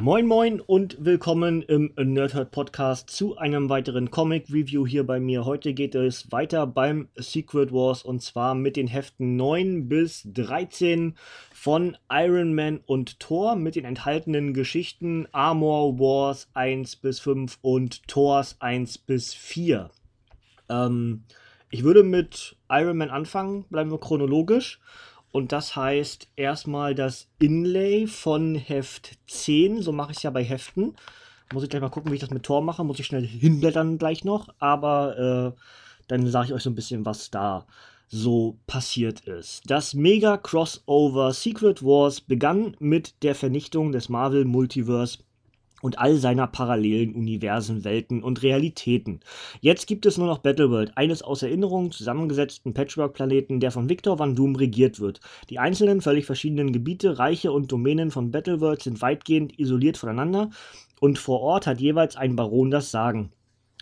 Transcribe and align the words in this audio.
Moin 0.00 0.26
Moin 0.26 0.60
und 0.60 1.04
willkommen 1.04 1.62
im 1.62 1.92
Nerdhurt 1.96 2.52
Podcast 2.52 3.10
zu 3.10 3.36
einem 3.36 3.68
weiteren 3.68 4.12
Comic 4.12 4.48
Review 4.48 4.86
hier 4.86 5.04
bei 5.04 5.18
mir. 5.18 5.44
Heute 5.44 5.74
geht 5.74 5.96
es 5.96 6.30
weiter 6.30 6.68
beim 6.68 7.08
Secret 7.16 7.72
Wars 7.72 8.04
und 8.04 8.22
zwar 8.22 8.54
mit 8.54 8.76
den 8.76 8.86
Heften 8.86 9.34
9 9.34 9.88
bis 9.88 10.22
13 10.32 11.16
von 11.52 11.96
Iron 12.08 12.54
Man 12.54 12.78
und 12.86 13.18
Thor 13.18 13.56
mit 13.56 13.74
den 13.74 13.84
enthaltenen 13.84 14.54
Geschichten 14.54 15.26
Armor 15.32 15.98
Wars 15.98 16.48
1 16.54 16.94
bis 16.96 17.18
5 17.18 17.58
und 17.60 18.06
Thors 18.06 18.56
1 18.60 18.98
bis 18.98 19.34
4. 19.34 19.90
Ähm, 20.68 21.24
ich 21.70 21.82
würde 21.82 22.04
mit 22.04 22.56
Iron 22.70 22.98
Man 22.98 23.10
anfangen, 23.10 23.64
bleiben 23.68 23.90
wir 23.90 23.98
chronologisch. 23.98 24.80
Und 25.30 25.52
das 25.52 25.76
heißt 25.76 26.28
erstmal 26.36 26.94
das 26.94 27.28
Inlay 27.38 28.06
von 28.06 28.54
Heft 28.54 29.18
10. 29.26 29.82
So 29.82 29.92
mache 29.92 30.12
ich 30.12 30.18
es 30.18 30.22
ja 30.22 30.30
bei 30.30 30.42
Heften. 30.42 30.94
Muss 31.52 31.62
ich 31.62 31.70
gleich 31.70 31.82
mal 31.82 31.90
gucken, 31.90 32.10
wie 32.10 32.16
ich 32.16 32.20
das 32.20 32.30
mit 32.30 32.42
Tor 32.42 32.62
mache. 32.62 32.84
Muss 32.84 32.98
ich 32.98 33.06
schnell 33.06 33.26
hinblättern 33.26 33.98
gleich 33.98 34.24
noch. 34.24 34.48
Aber 34.58 35.54
äh, 35.56 35.60
dann 36.08 36.26
sage 36.26 36.48
ich 36.48 36.54
euch 36.54 36.62
so 36.62 36.70
ein 36.70 36.74
bisschen, 36.74 37.04
was 37.04 37.30
da 37.30 37.66
so 38.08 38.56
passiert 38.66 39.20
ist. 39.20 39.70
Das 39.70 39.94
Mega 39.94 40.38
Crossover 40.38 41.32
Secret 41.32 41.82
Wars 41.82 42.22
begann 42.22 42.74
mit 42.78 43.22
der 43.22 43.34
Vernichtung 43.34 43.92
des 43.92 44.08
Marvel 44.08 44.46
Multiverse 44.46 45.18
und 45.82 45.98
all 45.98 46.16
seiner 46.16 46.46
parallelen 46.46 47.14
Universen, 47.14 47.84
Welten 47.84 48.22
und 48.22 48.42
Realitäten. 48.42 49.20
Jetzt 49.60 49.86
gibt 49.86 50.06
es 50.06 50.18
nur 50.18 50.26
noch 50.26 50.38
Battleworld, 50.38 50.96
eines 50.96 51.22
aus 51.22 51.42
Erinnerungen 51.42 51.92
zusammengesetzten 51.92 52.74
Patchwork-Planeten, 52.74 53.60
der 53.60 53.70
von 53.70 53.88
Victor 53.88 54.18
Van 54.18 54.34
Doom 54.34 54.56
regiert 54.56 55.00
wird. 55.00 55.20
Die 55.50 55.58
einzelnen, 55.58 56.00
völlig 56.00 56.26
verschiedenen 56.26 56.72
Gebiete, 56.72 57.18
Reiche 57.18 57.52
und 57.52 57.70
Domänen 57.70 58.10
von 58.10 58.30
Battleworld 58.30 58.82
sind 58.82 59.00
weitgehend 59.02 59.58
isoliert 59.58 59.96
voneinander 59.96 60.50
und 61.00 61.18
vor 61.18 61.40
Ort 61.40 61.66
hat 61.66 61.80
jeweils 61.80 62.16
ein 62.16 62.36
Baron 62.36 62.70
das 62.70 62.90
Sagen 62.90 63.30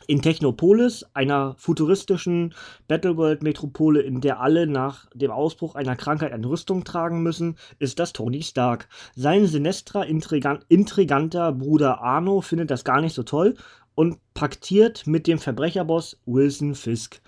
in 0.06 0.22
Technopolis, 0.22 1.04
einer 1.14 1.54
futuristischen 1.58 2.54
Battleworld-Metropole, 2.88 4.00
in 4.00 4.20
der 4.20 4.40
alle 4.40 4.66
nach 4.66 5.08
dem 5.14 5.30
Ausbruch 5.30 5.74
einer 5.74 5.96
Krankheit 5.96 6.32
eine 6.32 6.48
Rüstung 6.48 6.84
tragen 6.84 7.22
müssen, 7.22 7.56
ist 7.78 7.98
das 7.98 8.12
Tony 8.12 8.42
Stark. 8.42 8.88
Sein 9.14 9.46
Sinestra 9.46 10.02
intriganter 10.02 11.52
Bruder 11.52 12.00
Arno 12.00 12.40
findet 12.40 12.70
das 12.70 12.84
gar 12.84 13.00
nicht 13.00 13.14
so 13.14 13.22
toll 13.22 13.54
und 13.94 14.18
paktiert 14.34 15.06
mit 15.06 15.26
dem 15.26 15.38
Verbrecherboss 15.38 16.18
Wilson 16.26 16.74
Fisk. 16.74 17.20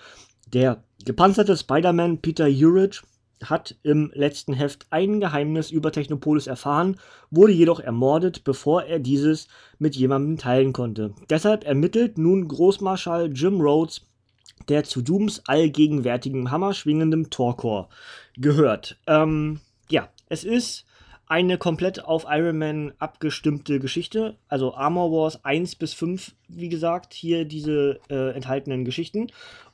Der 0.52 0.82
gepanzerte 1.04 1.56
Spider-Man 1.56 2.18
Peter 2.18 2.46
Urich 2.46 3.02
hat 3.44 3.77
im 3.83 4.11
letzten 4.14 4.53
Heft 4.53 4.86
ein 4.91 5.20
Geheimnis 5.20 5.70
über 5.70 5.92
Technopolis 5.92 6.47
erfahren, 6.47 6.98
wurde 7.31 7.53
jedoch 7.53 7.81
ermordet, 7.81 8.44
bevor 8.44 8.84
er 8.84 8.98
dieses 8.98 9.48
mit 9.78 9.97
jemandem 9.97 10.39
teilen 10.39 10.72
konnte. 10.72 11.14
Deshalb 11.31 11.64
ermittelt 11.64 12.19
nun 12.19 12.48
Großmarschall 12.48 13.33
Jim 13.33 13.61
Rhodes, 13.61 14.06
der 14.69 14.84
zu 14.84 15.03
Dooms 15.03 15.42
allgegenwärtigem 15.47 16.50
hammerschwingendem 16.50 17.31
Torkor 17.31 17.89
gehört. 18.36 18.98
Ähm, 19.06 19.61
ja, 19.89 20.09
es 20.28 20.44
ist 20.44 20.84
eine 21.27 21.59
komplett 21.59 22.05
auf 22.05 22.27
Iron 22.28 22.59
Man 22.59 22.92
abgestimmte 22.98 23.78
Geschichte. 23.81 24.36
Also 24.48 24.75
Armor 24.75 25.12
Wars 25.12 25.44
1 25.44 25.77
bis 25.77 25.92
5, 25.94 26.34
wie 26.48 26.69
gesagt, 26.69 27.12
hier 27.12 27.44
diese 27.44 28.00
äh, 28.09 28.34
enthaltenen 28.34 28.84
Geschichten. 28.84 29.28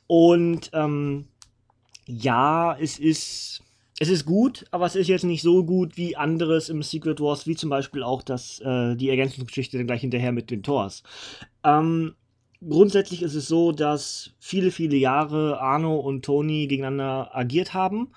Und 0.07 0.71
ähm, 0.75 1.29
ja, 2.07 2.77
es 2.79 2.99
ist. 2.99 3.61
Es 4.01 4.09
ist 4.09 4.25
gut, 4.25 4.67
aber 4.73 4.87
es 4.87 4.97
ist 4.97 5.07
jetzt 5.07 5.23
nicht 5.23 5.43
so 5.43 5.65
gut 5.65 5.97
wie 5.97 6.17
anderes 6.17 6.69
im 6.69 6.83
Secret 6.83 7.21
Wars, 7.21 7.47
wie 7.47 7.55
zum 7.55 7.71
Beispiel 7.71 8.03
auch 8.03 8.25
das, 8.25 8.59
äh, 8.59 8.97
die 8.97 9.09
Ergänzungsgeschichte 9.09 9.77
dann 9.79 9.87
gleich 9.87 10.01
hinterher 10.01 10.33
mit 10.33 10.51
den 10.51 10.65
Tors. 10.65 11.05
Ähm, 11.63 12.17
grundsätzlich 12.69 13.23
ist 13.23 13.37
es 13.37 13.47
so, 13.47 13.71
dass 13.71 14.33
viele, 14.41 14.73
viele 14.73 14.97
Jahre 14.97 15.61
Arno 15.61 15.95
und 15.95 16.25
Tony 16.25 16.67
gegeneinander 16.67 17.37
agiert 17.37 17.73
haben. 17.73 18.09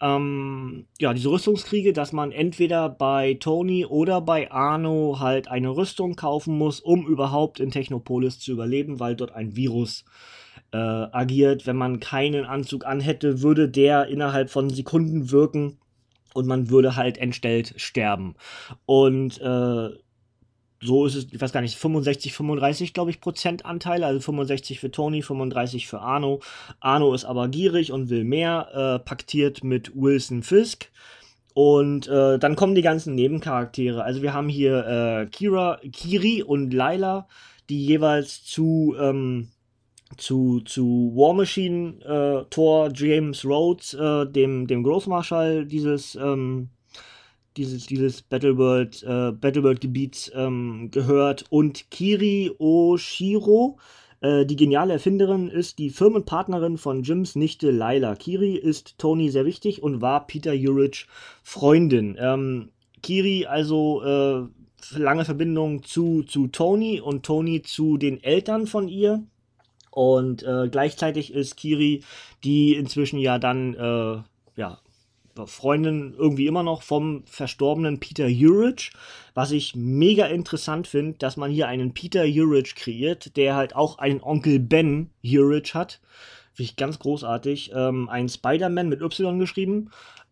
Ähm, 0.00 0.86
ja, 0.98 1.14
diese 1.14 1.30
Rüstungskriege, 1.30 1.92
dass 1.92 2.12
man 2.12 2.32
entweder 2.32 2.88
bei 2.88 3.34
Tony 3.34 3.86
oder 3.86 4.20
bei 4.20 4.50
Arno 4.50 5.18
halt 5.20 5.46
eine 5.46 5.70
Rüstung 5.70 6.16
kaufen 6.16 6.58
muss, 6.58 6.80
um 6.80 7.06
überhaupt 7.06 7.60
in 7.60 7.70
Technopolis 7.70 8.40
zu 8.40 8.50
überleben, 8.50 8.98
weil 8.98 9.14
dort 9.14 9.30
ein 9.32 9.54
Virus 9.54 10.00
äh, 10.00 10.43
äh, 10.74 10.76
agiert. 10.76 11.66
Wenn 11.66 11.76
man 11.76 12.00
keinen 12.00 12.44
Anzug 12.44 12.84
anhätte, 12.84 13.42
würde 13.42 13.68
der 13.68 14.08
innerhalb 14.08 14.50
von 14.50 14.70
Sekunden 14.70 15.30
wirken 15.30 15.78
und 16.34 16.48
man 16.48 16.68
würde 16.68 16.96
halt 16.96 17.16
entstellt 17.16 17.74
sterben. 17.76 18.34
Und 18.84 19.40
äh, 19.40 19.90
so 20.80 21.06
ist 21.06 21.14
es, 21.14 21.32
ich 21.32 21.40
weiß 21.40 21.52
gar 21.52 21.60
nicht, 21.60 21.76
65, 21.76 22.32
35, 22.32 22.92
glaube 22.92 23.10
ich, 23.10 23.20
Prozent 23.20 23.64
Anteile. 23.64 24.06
Also 24.06 24.20
65 24.20 24.80
für 24.80 24.90
Tony, 24.90 25.22
35 25.22 25.86
für 25.86 26.00
Arno. 26.00 26.40
Arno 26.80 27.14
ist 27.14 27.24
aber 27.24 27.48
gierig 27.48 27.92
und 27.92 28.10
will 28.10 28.24
mehr, 28.24 28.68
äh, 28.74 28.98
paktiert 28.98 29.62
mit 29.62 29.92
Wilson 29.94 30.42
Fisk. 30.42 30.90
Und 31.54 32.08
äh, 32.08 32.36
dann 32.40 32.56
kommen 32.56 32.74
die 32.74 32.82
ganzen 32.82 33.14
Nebencharaktere. 33.14 34.02
Also 34.02 34.22
wir 34.22 34.34
haben 34.34 34.48
hier 34.48 34.86
äh, 34.86 35.26
Kira, 35.26 35.78
Kiri 35.92 36.42
und 36.42 36.74
Laila, 36.74 37.28
die 37.68 37.86
jeweils 37.86 38.44
zu 38.44 38.96
ähm, 38.98 39.50
zu, 40.16 40.60
zu 40.60 41.12
War 41.14 41.34
Machine 41.34 42.00
äh, 42.02 42.44
Thor 42.50 42.90
James 42.94 43.44
Rhodes, 43.44 43.94
äh, 43.94 44.26
dem, 44.26 44.66
dem 44.66 44.82
Großmarschall 44.82 45.66
dieses, 45.66 46.14
ähm, 46.14 46.68
dieses, 47.56 47.86
dieses 47.86 48.22
Battleworld, 48.22 49.02
äh, 49.02 49.32
Battleworld-Gebiets 49.32 50.32
ähm, 50.34 50.90
gehört 50.90 51.44
und 51.50 51.90
Kiri 51.90 52.52
Oshiro, 52.58 53.78
äh, 54.20 54.46
die 54.46 54.56
geniale 54.56 54.94
Erfinderin, 54.94 55.48
ist 55.48 55.78
die 55.78 55.90
Firmenpartnerin 55.90 56.78
von 56.78 57.02
Jims 57.02 57.36
Nichte 57.36 57.70
Laila. 57.70 58.14
Kiri 58.16 58.56
ist 58.56 58.98
Tony 58.98 59.30
sehr 59.30 59.44
wichtig 59.44 59.82
und 59.82 60.00
war 60.00 60.26
Peter 60.26 60.52
Urich 60.52 61.06
Freundin. 61.42 62.16
Ähm, 62.18 62.70
Kiri 63.02 63.46
also 63.46 64.02
äh, 64.02 64.98
lange 64.98 65.24
Verbindung 65.24 65.82
zu, 65.82 66.22
zu 66.22 66.48
Tony 66.48 67.00
und 67.00 67.24
Tony 67.24 67.62
zu 67.62 67.96
den 67.96 68.22
Eltern 68.22 68.66
von 68.66 68.88
ihr 68.88 69.24
und 69.94 70.42
äh, 70.42 70.68
gleichzeitig 70.68 71.32
ist 71.32 71.56
Kiri, 71.56 72.02
die 72.42 72.74
inzwischen 72.74 73.20
ja 73.20 73.38
dann, 73.38 73.74
äh, 73.74 74.22
ja, 74.60 74.80
Freundin 75.46 76.14
irgendwie 76.16 76.48
immer 76.48 76.64
noch 76.64 76.82
vom 76.82 77.22
verstorbenen 77.26 78.00
Peter 78.00 78.26
Urich, 78.26 78.92
was 79.34 79.52
ich 79.52 79.76
mega 79.76 80.26
interessant 80.26 80.88
finde, 80.88 81.18
dass 81.18 81.36
man 81.36 81.50
hier 81.50 81.68
einen 81.68 81.94
Peter 81.94 82.24
Urich 82.24 82.74
kreiert, 82.74 83.36
der 83.36 83.54
halt 83.54 83.76
auch 83.76 83.98
einen 83.98 84.20
Onkel 84.20 84.58
Ben 84.58 85.10
Urich 85.24 85.74
hat. 85.74 86.00
Finde 86.54 86.70
ich 86.70 86.76
ganz 86.76 86.98
großartig. 86.98 87.72
Ähm, 87.74 88.08
ein 88.08 88.28
Spider-Man 88.28 88.88
mit 88.88 89.00
Y 89.00 89.38
geschrieben. 89.38 89.90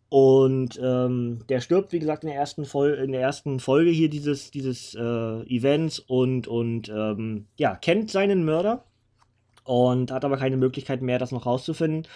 Und 0.09 0.79
ähm, 0.83 1.45
der 1.49 1.61
stirbt, 1.61 1.93
wie 1.93 1.99
gesagt, 1.99 2.23
in 2.23 2.31
der 2.31 2.39
ersten, 2.39 2.65
Vol 2.65 2.95
in 2.95 3.13
der 3.13 3.23
ersten 3.23 3.61
Folge 3.61 3.91
hier 3.91 4.11
dieses, 4.11 4.51
dieses 4.51 4.95
äh, 4.95 5.01
Events 5.01 5.99
und, 6.01 6.47
und 6.47 6.89
ähm, 6.91 7.47
ja, 7.57 7.75
kennt 7.77 8.11
seinen 8.11 8.45
Mörder 8.45 8.85
und 9.65 10.11
hat 10.11 10.25
aber 10.25 10.37
keine 10.37 10.57
Möglichkeit 10.57 11.03
mehr, 11.03 11.19
das 11.19 11.33
noch 11.33 11.47
rauszufinden. 11.47 12.07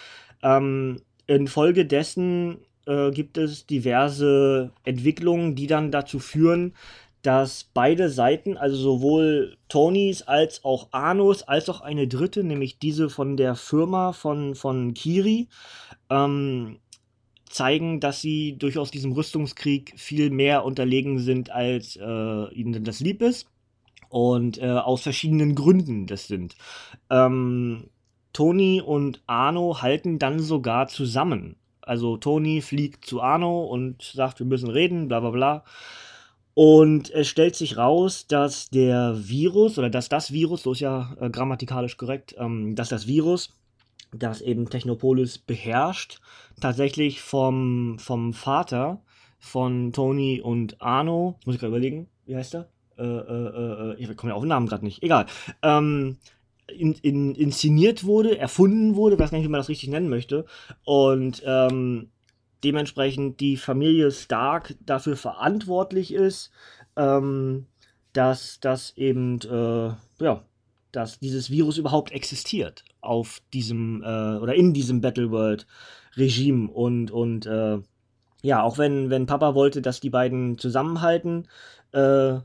Ähm, 0.43 1.01
infolgedessen 1.27 2.57
äh, 2.85 3.11
gibt 3.11 3.37
es 3.37 3.65
diverse 3.65 4.71
Entwicklungen, 4.83 5.55
die 5.55 5.67
dann 5.67 5.91
dazu 5.91 6.19
führen, 6.19 6.73
dass 7.21 7.69
beide 7.73 8.09
Seiten, 8.09 8.57
also 8.57 8.77
sowohl 8.77 9.57
Tonys 9.67 10.21
als 10.21 10.63
auch 10.63 10.87
Arnos, 10.91 11.43
als 11.43 11.67
auch 11.69 11.81
eine 11.81 12.07
dritte, 12.07 12.43
nämlich 12.43 12.79
diese 12.79 13.09
von 13.09 13.35
der 13.35 13.55
Firma 13.55 14.13
von, 14.13 14.55
von 14.55 14.93
Kiri, 14.93 15.47
ähm, 16.09 16.77
zeigen, 17.49 17.99
dass 17.99 18.21
sie 18.21 18.57
durchaus 18.57 18.91
diesem 18.91 19.11
Rüstungskrieg 19.13 19.93
viel 19.97 20.29
mehr 20.29 20.63
unterlegen 20.63 21.19
sind, 21.19 21.49
als 21.49 21.95
äh, 21.95 22.53
ihnen 22.53 22.83
das 22.83 22.99
lieb 22.99 23.21
ist. 23.21 23.47
Und 24.09 24.61
äh, 24.61 24.69
aus 24.69 25.01
verschiedenen 25.01 25.55
Gründen 25.55 26.07
das 26.07 26.27
sind. 26.27 26.55
Ähm, 27.09 27.89
Tony 28.33 28.81
und 28.81 29.21
Arno 29.25 29.81
halten 29.81 30.19
dann 30.19 30.39
sogar 30.39 30.87
zusammen. 30.87 31.55
Also 31.81 32.17
Tony 32.17 32.61
fliegt 32.61 33.05
zu 33.05 33.21
Arno 33.21 33.63
und 33.63 34.01
sagt, 34.01 34.39
wir 34.39 34.45
müssen 34.45 34.69
reden, 34.69 35.07
bla 35.07 35.21
bla 35.21 35.31
bla. 35.31 35.63
Und 36.53 37.11
es 37.11 37.27
stellt 37.27 37.55
sich 37.55 37.77
raus, 37.77 38.27
dass 38.27 38.69
der 38.69 39.15
Virus, 39.15 39.77
oder 39.77 39.89
dass 39.89 40.09
das 40.09 40.31
Virus, 40.31 40.63
so 40.63 40.71
ist 40.71 40.79
ja 40.79 41.15
äh, 41.19 41.29
grammatikalisch 41.29 41.97
korrekt, 41.97 42.35
ähm, 42.37 42.75
dass 42.75 42.89
das 42.89 43.07
Virus, 43.07 43.55
das 44.11 44.41
eben 44.41 44.69
Technopolis 44.69 45.37
beherrscht, 45.37 46.19
tatsächlich 46.59 47.21
vom, 47.21 47.99
vom 47.99 48.33
Vater 48.33 49.01
von 49.39 49.93
Tony 49.93 50.41
und 50.41 50.81
Arno, 50.81 51.39
muss 51.45 51.55
ich 51.55 51.61
gerade 51.61 51.71
überlegen, 51.75 52.07
wie 52.25 52.35
heißt 52.35 52.55
er? 52.55 52.69
Äh, 52.97 53.03
äh, 53.03 53.91
äh, 53.91 53.95
ich 53.97 54.17
komme 54.17 54.31
ja 54.31 54.35
auf 54.35 54.43
den 54.43 54.49
Namen 54.49 54.67
gerade 54.67 54.85
nicht, 54.85 55.03
egal, 55.03 55.25
ähm, 55.61 56.17
in, 56.67 56.93
in, 56.93 57.35
inszeniert 57.35 58.03
wurde, 58.03 58.37
erfunden 58.37 58.95
wurde, 58.95 59.17
weiß 59.17 59.31
gar 59.31 59.37
nicht, 59.37 59.47
wie 59.47 59.51
man 59.51 59.59
das 59.59 59.69
richtig 59.69 59.89
nennen 59.89 60.09
möchte, 60.09 60.45
und 60.83 61.41
ähm, 61.45 62.09
dementsprechend 62.63 63.39
die 63.39 63.57
Familie 63.57 64.11
Stark 64.11 64.75
dafür 64.85 65.15
verantwortlich 65.15 66.13
ist, 66.13 66.51
ähm, 66.95 67.67
dass 68.13 68.59
das 68.59 68.97
eben, 68.97 69.39
äh, 69.41 70.23
ja, 70.23 70.43
dass 70.91 71.19
dieses 71.19 71.51
Virus 71.51 71.77
überhaupt 71.77 72.11
existiert 72.11 72.83
auf 73.01 73.41
diesem 73.53 74.01
äh, 74.01 74.37
oder 74.37 74.55
in 74.55 74.73
diesem 74.73 75.01
Battleworld-Regime. 75.01 76.69
Und, 76.71 77.11
und 77.11 77.45
äh, 77.45 77.77
ja, 78.41 78.63
auch 78.63 78.77
wenn, 78.77 79.09
wenn 79.09 79.27
Papa 79.27 79.53
wollte, 79.53 79.81
dass 79.81 79.99
die 79.99 80.09
beiden 80.09 80.57
zusammenhalten, 80.57 81.47
äh, 81.91 82.39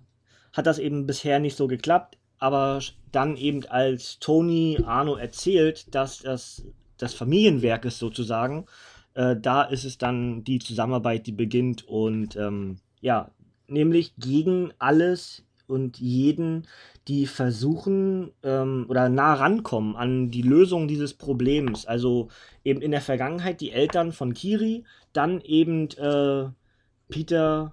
hat 0.53 0.67
das 0.67 0.79
eben 0.79 1.07
bisher 1.07 1.39
nicht 1.39 1.57
so 1.57 1.67
geklappt. 1.67 2.19
Aber 2.39 2.81
dann 3.13 3.37
eben 3.37 3.65
als 3.67 4.19
Tony 4.19 4.79
Arno 4.85 5.15
erzählt, 5.15 5.95
dass 5.95 6.19
das 6.19 6.65
das 7.03 7.15
Familienwerk 7.15 7.85
ist 7.85 7.99
sozusagen, 7.99 8.67
äh, 9.15 9.37
da 9.37 9.63
ist 9.63 9.85
es 9.85 9.99
dann 9.99 10.45
die 10.45 10.59
Zusammenarbeit, 10.59 11.27
die 11.27 11.33
beginnt 11.33 11.87
und 11.87 12.37
ähm, 12.37 12.77
ja, 13.01 13.31
nämlich 13.67 14.15
gegen 14.17 14.73
alles 14.79 15.45
und 15.67 15.99
jeden, 15.99 16.69
die 17.09 17.27
versuchen 17.27 18.31
ähm, 18.43 18.87
oder 18.89 19.09
nah 19.09 19.35
rankommen 19.35 19.97
an 19.97 20.31
die 20.31 20.43
Lösung 20.43 20.87
dieses 20.87 21.15
Problems. 21.15 21.87
Also 21.87 22.29
eben 22.65 22.81
in 22.81 22.93
der 22.93 23.01
Vergangenheit 23.01 23.61
die 23.61 23.73
Eltern 23.73 24.13
von 24.13 24.35
Kiri, 24.35 24.85
dann 25.13 25.41
eben 25.41 25.89
äh, 25.91 26.49
Peter 27.09 27.73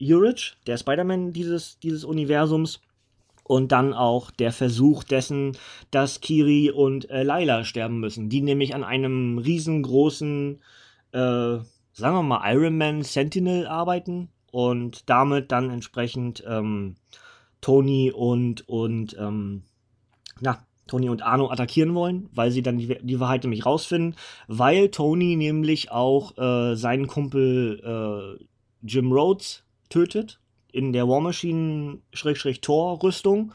Urich, 0.00 0.56
der 0.66 0.76
Spider-Man 0.76 1.32
dieses, 1.32 1.78
dieses 1.80 2.04
Universums. 2.04 2.80
Und 3.44 3.72
dann 3.72 3.94
auch 3.94 4.30
der 4.30 4.52
Versuch 4.52 5.04
dessen, 5.04 5.56
dass 5.90 6.20
Kiri 6.20 6.70
und 6.70 7.08
äh, 7.08 7.22
Layla 7.22 7.64
sterben 7.64 7.98
müssen, 7.98 8.28
die 8.28 8.42
nämlich 8.42 8.74
an 8.74 8.84
einem 8.84 9.38
riesengroßen, 9.38 10.60
äh, 11.12 11.18
sagen 11.18 11.66
wir 11.94 12.22
mal, 12.22 12.42
Iron 12.52 12.76
Man 12.76 13.02
Sentinel 13.02 13.66
arbeiten 13.66 14.28
und 14.52 15.08
damit 15.08 15.50
dann 15.50 15.70
entsprechend 15.70 16.44
ähm, 16.46 16.96
Tony 17.62 18.12
und, 18.14 18.68
und 18.68 19.16
ähm, 19.18 19.62
na, 20.40 20.58
Tony 20.86 21.08
und 21.08 21.22
Arno 21.22 21.50
attackieren 21.50 21.94
wollen, 21.94 22.28
weil 22.32 22.50
sie 22.50 22.62
dann 22.62 22.78
die, 22.78 22.98
die 23.00 23.20
Wahrheit 23.20 23.44
nämlich 23.44 23.66
rausfinden, 23.66 24.16
weil 24.48 24.90
Tony 24.90 25.36
nämlich 25.36 25.90
auch 25.90 26.36
äh, 26.38 26.74
seinen 26.74 27.06
Kumpel 27.06 27.80
äh, 28.40 28.44
Jim 28.82 29.12
Rhodes 29.12 29.64
tötet 29.88 30.40
in 30.72 30.92
der 30.92 31.08
War 31.08 31.20
Machine-Tor-Rüstung. 31.20 33.52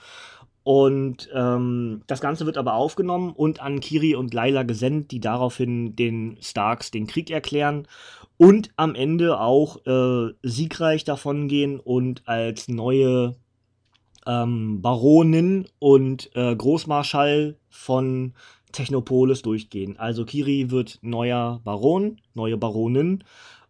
Und 0.63 1.29
ähm, 1.33 2.03
das 2.07 2.21
Ganze 2.21 2.45
wird 2.45 2.57
aber 2.57 2.75
aufgenommen 2.75 3.33
und 3.33 3.61
an 3.61 3.81
Kiri 3.81 4.15
und 4.15 4.33
Layla 4.33 4.63
gesendet, 4.63 5.11
die 5.11 5.19
daraufhin 5.19 5.97
den 5.97 6.37
Starks 6.41 6.89
den 6.89 7.05
Krieg 7.05 7.29
erklären 7.29 7.85
und 8.37 8.71
am 8.77 8.95
Ende 8.95 9.41
auch 9.41 9.85
äh, 9.85 10.31
siegreich 10.41 11.03
davongehen 11.03 11.81
und 11.81 12.25
als 12.27 12.69
neue 12.69 13.35
ähm, 14.25 14.81
Baronin 14.81 15.67
und 15.79 16.31
äh, 16.33 16.55
Großmarschall 16.55 17.57
von 17.69 18.33
Technopolis 18.71 19.41
durchgehen. 19.41 19.97
Also 19.97 20.25
Kiri 20.25 20.71
wird 20.71 20.99
neuer 21.01 21.61
Baron, 21.63 22.19
neue 22.33 22.57
Baronin 22.57 23.23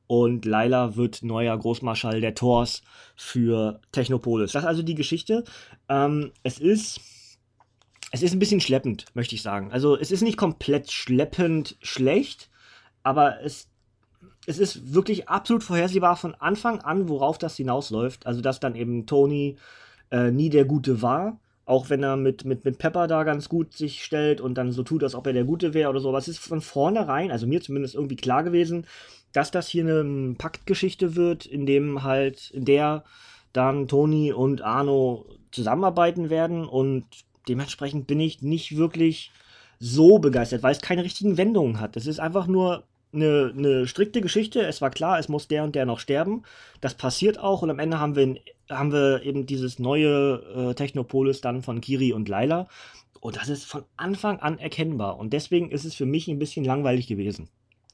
und 0.07 0.45
Laila 0.45 0.95
wird 0.95 1.23
neuer 1.23 1.57
Großmarschall 1.57 2.21
der 2.21 2.35
Tors 2.35 2.83
für 3.15 3.79
Technopolis. 3.91 4.51
Das 4.51 4.63
ist 4.63 4.67
also 4.67 4.83
die 4.83 4.95
Geschichte. 4.95 5.43
Ähm, 5.89 6.31
es 6.43 6.59
ist 6.59 6.99
es 8.11 8.21
ist 8.21 8.33
ein 8.33 8.39
bisschen 8.39 8.61
schleppend, 8.61 9.05
möchte 9.15 9.33
ich 9.33 9.41
sagen. 9.41 9.71
Also 9.71 9.97
es 9.97 10.11
ist 10.11 10.21
nicht 10.21 10.37
komplett 10.37 10.91
schleppend 10.91 11.77
schlecht, 11.81 12.49
aber 13.01 13.41
es 13.43 13.69
es 14.45 14.59
ist 14.59 14.93
wirklich 14.93 15.29
absolut 15.29 15.63
vorhersehbar 15.63 16.17
von 16.17 16.35
Anfang 16.35 16.79
an, 16.81 17.07
worauf 17.07 17.37
das 17.37 17.55
hinausläuft. 17.55 18.27
Also 18.27 18.41
dass 18.41 18.59
dann 18.59 18.75
eben 18.75 19.05
Tony 19.05 19.57
äh, 20.11 20.31
nie 20.31 20.49
der 20.49 20.65
Gute 20.65 21.01
war. 21.01 21.39
Auch 21.65 21.89
wenn 21.89 22.03
er 22.03 22.17
mit, 22.17 22.43
mit, 22.43 22.65
mit 22.65 22.77
Pepper 22.77 23.07
da 23.07 23.23
ganz 23.23 23.47
gut 23.47 23.73
sich 23.73 24.03
stellt 24.03 24.41
und 24.41 24.55
dann 24.55 24.73
so 24.73 24.83
tut, 24.83 25.01
als 25.01 25.15
ob 25.15 25.25
er 25.27 25.33
der 25.33 25.45
Gute 25.45 25.73
wäre 25.73 25.89
oder 25.89 26.01
so. 26.01 26.09
Aber 26.09 26.17
es 26.17 26.27
ist 26.27 26.39
von 26.39 26.59
vornherein, 26.59 27.31
also 27.31 27.47
mir 27.47 27.61
zumindest 27.61 27.95
irgendwie 27.95 28.17
klar 28.17 28.43
gewesen, 28.43 28.85
dass 29.33 29.51
das 29.51 29.67
hier 29.67 29.83
eine 29.83 30.35
Paktgeschichte 30.35 31.15
wird, 31.15 31.45
in 31.45 31.65
dem 31.65 32.03
halt, 32.03 32.51
in 32.51 32.65
der 32.65 33.03
dann 33.51 33.87
Tony 33.87 34.31
und 34.31 34.61
Arno 34.61 35.25
zusammenarbeiten 35.51 36.29
werden 36.29 36.65
und 36.65 37.05
dementsprechend 37.47 38.07
bin 38.07 38.19
ich 38.19 38.41
nicht 38.41 38.77
wirklich 38.77 39.31
so 39.79 40.19
begeistert, 40.19 40.63
weil 40.63 40.71
es 40.71 40.81
keine 40.81 41.03
richtigen 41.03 41.37
Wendungen 41.37 41.79
hat. 41.79 41.97
Es 41.97 42.07
ist 42.07 42.19
einfach 42.19 42.47
nur 42.47 42.83
eine, 43.13 43.53
eine 43.55 43.87
strikte 43.87 44.21
Geschichte. 44.21 44.61
Es 44.61 44.81
war 44.81 44.89
klar, 44.89 45.19
es 45.19 45.29
muss 45.29 45.47
der 45.47 45.63
und 45.63 45.75
der 45.75 45.85
noch 45.85 45.99
sterben. 45.99 46.43
Das 46.81 46.95
passiert 46.95 47.39
auch 47.39 47.61
und 47.61 47.69
am 47.69 47.79
Ende 47.79 47.99
haben 47.99 48.15
wir, 48.15 48.35
haben 48.69 48.91
wir 48.91 49.23
eben 49.23 49.45
dieses 49.45 49.79
neue 49.79 50.71
äh, 50.71 50.73
Technopolis 50.73 51.41
dann 51.41 51.61
von 51.61 51.81
Kiri 51.81 52.13
und 52.13 52.29
Laila. 52.29 52.67
Und 53.19 53.37
das 53.37 53.49
ist 53.49 53.65
von 53.65 53.83
Anfang 53.95 54.39
an 54.39 54.57
erkennbar. 54.57 55.17
Und 55.17 55.33
deswegen 55.33 55.69
ist 55.69 55.85
es 55.85 55.95
für 55.95 56.05
mich 56.05 56.27
ein 56.27 56.39
bisschen 56.39 56.65
langweilig 56.65 57.07
gewesen. 57.07 57.49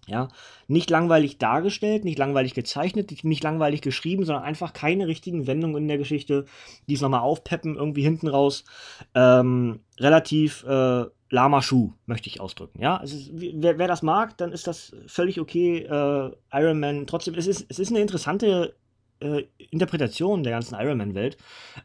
Ja, 0.09 0.29
nicht 0.67 0.89
langweilig 0.89 1.37
dargestellt, 1.37 2.03
nicht 2.03 2.17
langweilig 2.17 2.55
gezeichnet, 2.55 3.23
nicht 3.23 3.43
langweilig 3.43 3.81
geschrieben, 3.81 4.25
sondern 4.25 4.43
einfach 4.43 4.73
keine 4.73 5.05
richtigen 5.05 5.45
Wendungen 5.45 5.83
in 5.83 5.87
der 5.87 5.99
Geschichte, 5.99 6.45
die 6.87 6.95
es 6.95 7.01
nochmal 7.01 7.19
aufpeppen, 7.19 7.75
irgendwie 7.75 8.01
hinten 8.01 8.27
raus. 8.27 8.65
Ähm, 9.13 9.81
relativ 9.99 10.63
äh, 10.63 11.05
lama 11.29 11.61
Schuh, 11.61 11.93
möchte 12.07 12.27
ich 12.27 12.41
ausdrücken. 12.41 12.81
Ja, 12.81 12.97
ist, 12.97 13.29
wer, 13.33 13.77
wer, 13.77 13.87
das 13.87 14.01
mag, 14.01 14.35
dann 14.37 14.51
ist 14.51 14.65
das 14.65 14.95
völlig 15.05 15.39
okay. 15.39 15.83
Äh, 15.83 16.31
Iron 16.53 16.79
Man, 16.79 17.05
trotzdem, 17.05 17.35
es 17.35 17.45
ist, 17.45 17.67
es 17.69 17.77
ist 17.77 17.91
eine 17.91 17.99
interessante 17.99 18.75
äh, 19.19 19.43
Interpretation 19.57 20.41
der 20.41 20.53
ganzen 20.53 20.75
Iron 20.79 20.97
Man-Welt, 20.97 21.37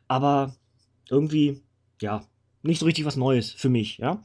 aber 0.09 0.55
irgendwie, 1.11 1.61
ja, 2.01 2.25
nicht 2.63 2.79
so 2.79 2.87
richtig 2.87 3.05
was 3.05 3.17
Neues 3.17 3.53
für 3.53 3.69
mich, 3.69 3.99
ja. 3.99 4.23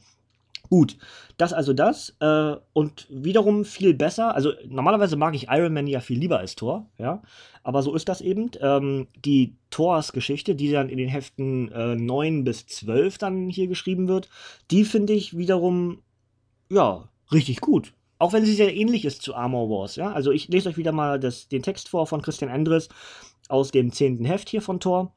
Gut, 0.70 0.96
das 1.36 1.52
also 1.52 1.72
das. 1.72 2.16
Äh, 2.20 2.54
und 2.72 3.08
wiederum 3.10 3.64
viel 3.64 3.92
besser. 3.92 4.36
Also 4.36 4.52
normalerweise 4.68 5.16
mag 5.16 5.34
ich 5.34 5.48
Iron 5.48 5.74
Man 5.74 5.88
ja 5.88 5.98
viel 5.98 6.18
lieber 6.18 6.38
als 6.38 6.54
Thor, 6.54 6.86
ja. 6.96 7.22
Aber 7.64 7.82
so 7.82 7.92
ist 7.94 8.08
das 8.08 8.20
eben. 8.20 8.52
Ähm, 8.60 9.08
die 9.16 9.56
Thors-Geschichte, 9.70 10.54
die 10.54 10.70
dann 10.70 10.88
in 10.88 10.98
den 10.98 11.08
Heften 11.08 11.72
äh, 11.72 11.96
9 11.96 12.44
bis 12.44 12.68
12 12.68 13.18
dann 13.18 13.48
hier 13.48 13.66
geschrieben 13.66 14.06
wird, 14.06 14.28
die 14.70 14.84
finde 14.84 15.12
ich 15.12 15.36
wiederum, 15.36 16.02
ja, 16.70 17.08
richtig 17.32 17.60
gut. 17.60 17.92
Auch 18.20 18.32
wenn 18.32 18.44
sie 18.44 18.54
sehr 18.54 18.74
ähnlich 18.74 19.04
ist 19.04 19.22
zu 19.22 19.34
Armor 19.34 19.68
Wars, 19.68 19.96
ja. 19.96 20.12
Also 20.12 20.30
ich 20.30 20.46
lese 20.46 20.68
euch 20.68 20.76
wieder 20.76 20.92
mal 20.92 21.18
das, 21.18 21.48
den 21.48 21.62
Text 21.62 21.88
vor 21.88 22.06
von 22.06 22.22
Christian 22.22 22.50
Endres 22.50 22.88
aus 23.48 23.72
dem 23.72 23.92
10. 23.92 24.24
Heft 24.24 24.48
hier 24.48 24.62
von 24.62 24.78
Thor 24.78 25.12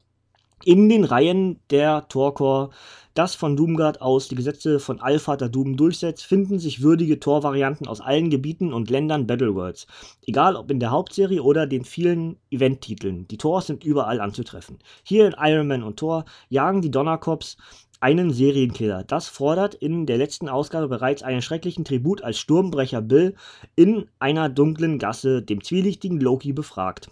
in 0.64 0.88
den 0.88 1.04
Reihen 1.04 1.60
der 1.70 2.08
Torcore, 2.08 2.70
das 3.14 3.36
von 3.36 3.56
Doomguard 3.56 4.02
aus 4.02 4.28
die 4.28 4.34
Gesetze 4.34 4.80
von 4.80 5.00
Allvater 5.00 5.48
Doom 5.48 5.76
durchsetzt, 5.76 6.24
finden 6.24 6.58
sich 6.58 6.82
würdige 6.82 7.20
Tor-Varianten 7.20 7.86
aus 7.86 8.00
allen 8.00 8.28
Gebieten 8.28 8.72
und 8.72 8.90
Ländern 8.90 9.26
Battleworlds. 9.26 9.86
Egal 10.26 10.56
ob 10.56 10.70
in 10.70 10.80
der 10.80 10.90
Hauptserie 10.90 11.42
oder 11.42 11.66
den 11.66 11.84
vielen 11.84 12.36
Event-Titeln. 12.50 13.28
Die 13.28 13.38
Tors 13.38 13.68
sind 13.68 13.84
überall 13.84 14.20
anzutreffen. 14.20 14.78
Hier 15.04 15.26
in 15.26 15.36
Iron 15.38 15.68
Man 15.68 15.84
und 15.84 15.96
Thor 15.96 16.24
jagen 16.48 16.82
die 16.82 16.90
Donnercops 16.90 17.56
einen 18.00 18.32
Serienkiller. 18.32 19.04
Das 19.04 19.28
fordert 19.28 19.74
in 19.74 20.06
der 20.06 20.18
letzten 20.18 20.48
Ausgabe 20.48 20.88
bereits 20.88 21.22
einen 21.22 21.40
schrecklichen 21.40 21.84
Tribut 21.84 22.22
als 22.22 22.38
Sturmbrecher 22.38 23.00
Bill 23.00 23.34
in 23.76 24.10
einer 24.18 24.48
dunklen 24.48 24.98
Gasse 24.98 25.40
dem 25.40 25.62
zwielichtigen 25.62 26.20
Loki 26.20 26.52
befragt 26.52 27.08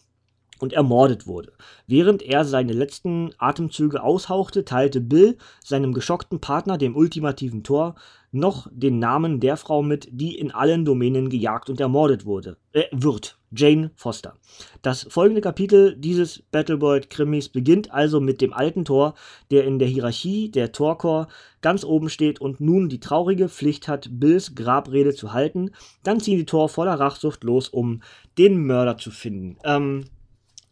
und 0.62 0.72
ermordet 0.72 1.26
wurde. 1.26 1.52
Während 1.88 2.22
er 2.22 2.44
seine 2.44 2.72
letzten 2.72 3.32
Atemzüge 3.36 4.00
aushauchte, 4.00 4.64
teilte 4.64 5.00
Bill 5.00 5.36
seinem 5.62 5.92
geschockten 5.92 6.38
Partner, 6.38 6.78
dem 6.78 6.94
ultimativen 6.94 7.64
Tor, 7.64 7.96
noch 8.30 8.68
den 8.72 9.00
Namen 9.00 9.40
der 9.40 9.56
Frau 9.56 9.82
mit, 9.82 10.08
die 10.12 10.38
in 10.38 10.52
allen 10.52 10.84
Domänen 10.84 11.30
gejagt 11.30 11.68
und 11.68 11.80
ermordet 11.80 12.24
wurde, 12.26 12.58
äh, 12.72 12.84
wird. 12.92 13.38
Jane 13.54 13.90
Foster. 13.96 14.34
Das 14.82 15.06
folgende 15.10 15.42
Kapitel 15.42 15.96
dieses 15.96 16.42
Battleworld-Krimis 16.52 17.48
beginnt 17.48 17.92
also 17.92 18.20
mit 18.20 18.40
dem 18.40 18.52
alten 18.52 18.84
Tor, 18.84 19.14
der 19.50 19.64
in 19.64 19.80
der 19.80 19.88
Hierarchie 19.88 20.48
der 20.48 20.70
Torkor 20.70 21.26
ganz 21.60 21.84
oben 21.84 22.08
steht 22.08 22.40
und 22.40 22.60
nun 22.60 22.88
die 22.88 23.00
traurige 23.00 23.48
Pflicht 23.48 23.88
hat, 23.88 24.08
Bills 24.12 24.54
Grabrede 24.54 25.12
zu 25.12 25.32
halten. 25.32 25.72
Dann 26.04 26.20
ziehen 26.20 26.38
die 26.38 26.46
Tor 26.46 26.68
voller 26.68 26.94
Rachsucht 26.94 27.42
los, 27.42 27.68
um 27.68 28.00
den 28.38 28.64
Mörder 28.64 28.96
zu 28.96 29.10
finden. 29.10 29.58
Ähm, 29.64 30.04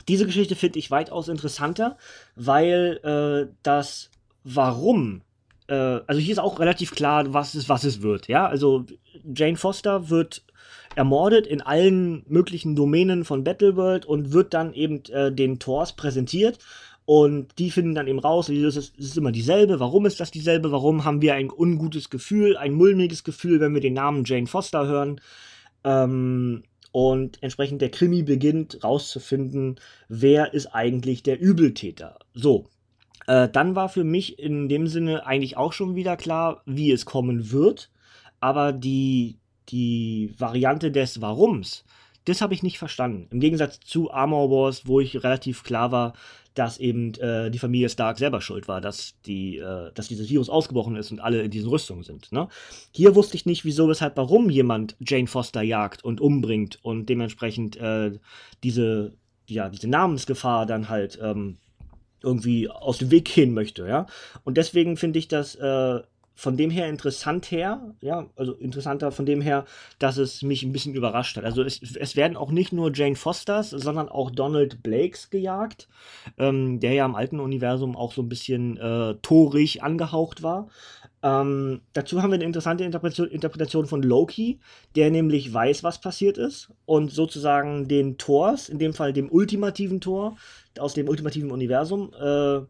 diese 0.09 0.27
Geschichte 0.27 0.57
finde 0.57 0.79
ich 0.79 0.91
weitaus 0.91 1.29
interessanter, 1.29 1.97
weil 2.37 3.01
äh, 3.03 3.53
das 3.63 4.11
Warum, 4.43 5.23
äh, 5.69 5.75
also 5.75 6.21
hier 6.21 6.33
ist 6.33 6.39
auch 6.39 6.59
relativ 6.61 6.93
klar, 6.93 7.33
was 7.35 7.55
es, 7.55 7.69
was 7.69 7.85
es 7.85 8.03
wird. 8.03 8.29
Ja, 8.29 8.47
also 8.47 8.87
Jane 9.35 9.57
Foster 9.57 10.09
wird 10.09 10.45
ermordet 10.97 11.47
in 11.47 11.61
allen 11.61 12.25
möglichen 12.27 12.75
Domänen 12.75 13.25
von 13.25 13.45
Battleworld 13.45 14.07
und 14.07 14.33
wird 14.33 14.55
dann 14.55 14.73
eben 14.73 15.03
äh, 15.11 15.33
den 15.33 15.59
Tors 15.59 15.95
präsentiert. 15.95 16.59
Und 17.07 17.59
die 17.59 17.71
finden 17.71 17.95
dann 17.95 18.07
eben 18.07 18.21
raus, 18.21 18.49
es 18.49 18.77
ist, 18.77 18.97
ist, 18.97 19.17
immer 19.17 19.33
dieselbe. 19.33 19.81
Warum 19.81 20.07
ist 20.07 20.21
das 20.21 20.31
dieselbe? 20.31 20.71
Warum 20.71 21.05
haben 21.05 21.23
wir 21.23 21.35
ein 21.35 21.51
ungutes 21.51 22.09
Gefühl, 22.09 22.57
ein 22.57 22.73
mulmiges 22.73 23.25
Gefühl, 23.25 23.59
wenn 23.61 23.75
wir 23.75 23.81
den 23.81 23.95
Namen 23.95 24.25
Jane 24.25 24.47
Foster 24.47 24.87
hören? 24.87 25.21
Ähm, 25.83 26.63
und 26.93 27.43
entsprechend 27.43 27.83
der 27.83 27.91
Krimi 27.91 28.23
beginnt 28.23 28.83
rauszufinden, 28.83 29.79
wer 30.09 30.55
ist 30.55 30.67
eigentlich 30.67 31.23
der 31.23 31.41
Übeltäter. 31.41 32.19
So. 32.35 32.67
Äh, 33.27 33.49
dann 33.49 33.77
war 33.77 33.89
für 33.89 34.05
mich 34.05 34.39
in 34.39 34.69
dem 34.69 34.87
Sinne 34.87 35.27
eigentlich 35.27 35.57
auch 35.57 35.73
schon 35.73 35.95
wieder 35.95 36.17
klar, 36.17 36.63
wie 36.67 36.91
es 36.91 37.05
kommen 37.05 37.53
wird. 37.53 37.91
Aber 38.41 38.73
die, 38.73 39.39
die 39.69 40.35
Variante 40.39 40.91
des 40.91 41.21
Warums, 41.21 41.85
das 42.25 42.41
habe 42.41 42.55
ich 42.55 42.63
nicht 42.63 42.79
verstanden. 42.79 43.29
Im 43.31 43.41
Gegensatz 43.41 43.81
zu 43.81 44.11
Armor 44.11 44.51
Wars, 44.51 44.87
wo 44.87 45.01
ich 45.01 45.23
relativ 45.23 45.63
klar 45.63 45.93
war, 45.93 46.15
dass 46.55 46.79
eben 46.79 47.15
äh, 47.15 47.51
die 47.51 47.59
Familie 47.59 47.89
Stark 47.89 48.19
selber 48.19 48.41
schuld 48.41 48.67
war, 48.67 48.81
dass, 48.81 49.15
die, 49.27 49.59
äh, 49.59 49.93
dass 49.95 50.09
dieses 50.09 50.29
Virus 50.29 50.49
ausgebrochen 50.49 50.97
ist 50.97 51.11
und 51.13 51.21
alle 51.21 51.43
in 51.43 51.51
diesen 51.51 51.69
Rüstungen 51.69 52.03
sind. 52.03 52.33
Ne? 52.33 52.49
Hier 52.93 53.15
wusste 53.15 53.37
ich 53.37 53.47
nicht, 53.47 53.65
wieso, 53.65 53.89
weshalb, 53.89 54.17
warum 54.17 54.51
jemand 54.51 54.97
Jane 55.01 55.29
Foster 55.29 55.63
jagt 55.63 56.05
und 56.05 56.21
umbringt 56.21 56.79
und 56.83 57.07
dementsprechend 57.07 57.77
äh, 57.77 58.13
diese, 58.65 59.13
ja, 59.47 59.69
diese 59.69 59.89
Namensgefahr 59.89 60.67
dann 60.67 60.89
halt 60.89 61.19
ähm, 61.23 61.59
irgendwie 62.23 62.69
aus 62.69 62.99
dem 62.99 63.11
Weg 63.11 63.27
gehen 63.27 63.55
möchte. 63.55 63.87
Ja? 63.87 64.07
Und 64.45 64.57
deswegen 64.57 64.97
finde 64.97 65.19
ich 65.19 65.29
das 65.29 65.55
äh, 65.55 66.01
von 66.41 66.57
dem 66.57 66.71
her 66.71 66.89
interessant 66.89 67.51
her, 67.51 67.95
ja, 68.01 68.27
also 68.35 68.55
interessanter 68.55 69.13
von 69.13 69.27
dem 69.27 69.43
her, 69.43 69.67
dass 69.99 70.17
es 70.17 70.41
mich 70.41 70.63
ein 70.63 70.73
bisschen 70.73 70.95
überrascht 70.95 71.37
hat. 71.37 71.45
Also 71.45 71.63
es, 71.63 71.83
es 71.83 72.17
werden 72.17 72.35
auch 72.35 72.51
nicht 72.51 72.73
nur 72.73 72.91
Jane 72.95 73.15
Fosters, 73.15 73.69
sondern 73.69 74.09
auch 74.09 74.31
Donald 74.31 74.83
Blakes 74.83 75.29
gejagt, 75.29 75.87
ähm, 76.39 76.81
der 76.81 76.95
ja 76.95 77.05
im 77.05 77.15
alten 77.15 77.41
Universum 77.41 77.95
auch 77.95 78.15
so 78.15 78.23
ein 78.23 78.31
bisschen 78.31 78.79
äh, 78.79 79.17
torig 79.21 79.83
angehaucht 79.83 80.43
war. 80.43 80.69
Ähm, 81.23 81.83
dazu 81.93 82.23
haben 82.23 82.31
wir 82.31 82.37
eine 82.37 82.45
interessante 82.45 82.85
Interpretation, 82.85 83.87
von 83.87 84.03
Loki, 84.03 84.61
der 84.97 85.11
nämlich 85.11 85.53
weiß, 85.53 85.85
was 85.85 86.01
passiert 86.01 86.39
ist 86.39 86.71
und 86.87 87.13
sozusagen 87.13 87.87
den 87.87 88.17
Thors, 88.17 88.71
in 88.71 88.79
dem 88.79 88.95
Fall 88.95 89.13
dem 89.13 89.31
ultimativen 89.31 90.01
Tor 90.01 90.39
aus 90.79 90.95
dem 90.95 91.07
ultimativen 91.07 91.51
Universum, 91.51 92.15
äh, 92.19 92.61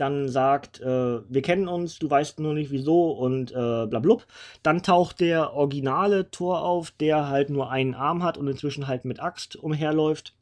dann 0.00 0.28
sagt, 0.28 0.80
äh, 0.80 1.20
wir 1.28 1.42
kennen 1.42 1.68
uns, 1.68 1.98
du 1.98 2.08
weißt 2.08 2.40
nur 2.40 2.54
nicht 2.54 2.70
wieso 2.70 3.10
und 3.10 3.50
äh, 3.50 3.86
blablub. 3.86 4.26
Dann 4.62 4.82
taucht 4.82 5.20
der 5.20 5.52
originale 5.54 6.30
Tor 6.30 6.62
auf, 6.62 6.90
der 6.92 7.28
halt 7.28 7.50
nur 7.50 7.70
einen 7.70 7.94
Arm 7.94 8.22
hat 8.22 8.38
und 8.38 8.48
inzwischen 8.48 8.86
halt 8.86 9.04
mit 9.04 9.20
Axt 9.20 9.56
umherläuft 9.56 10.34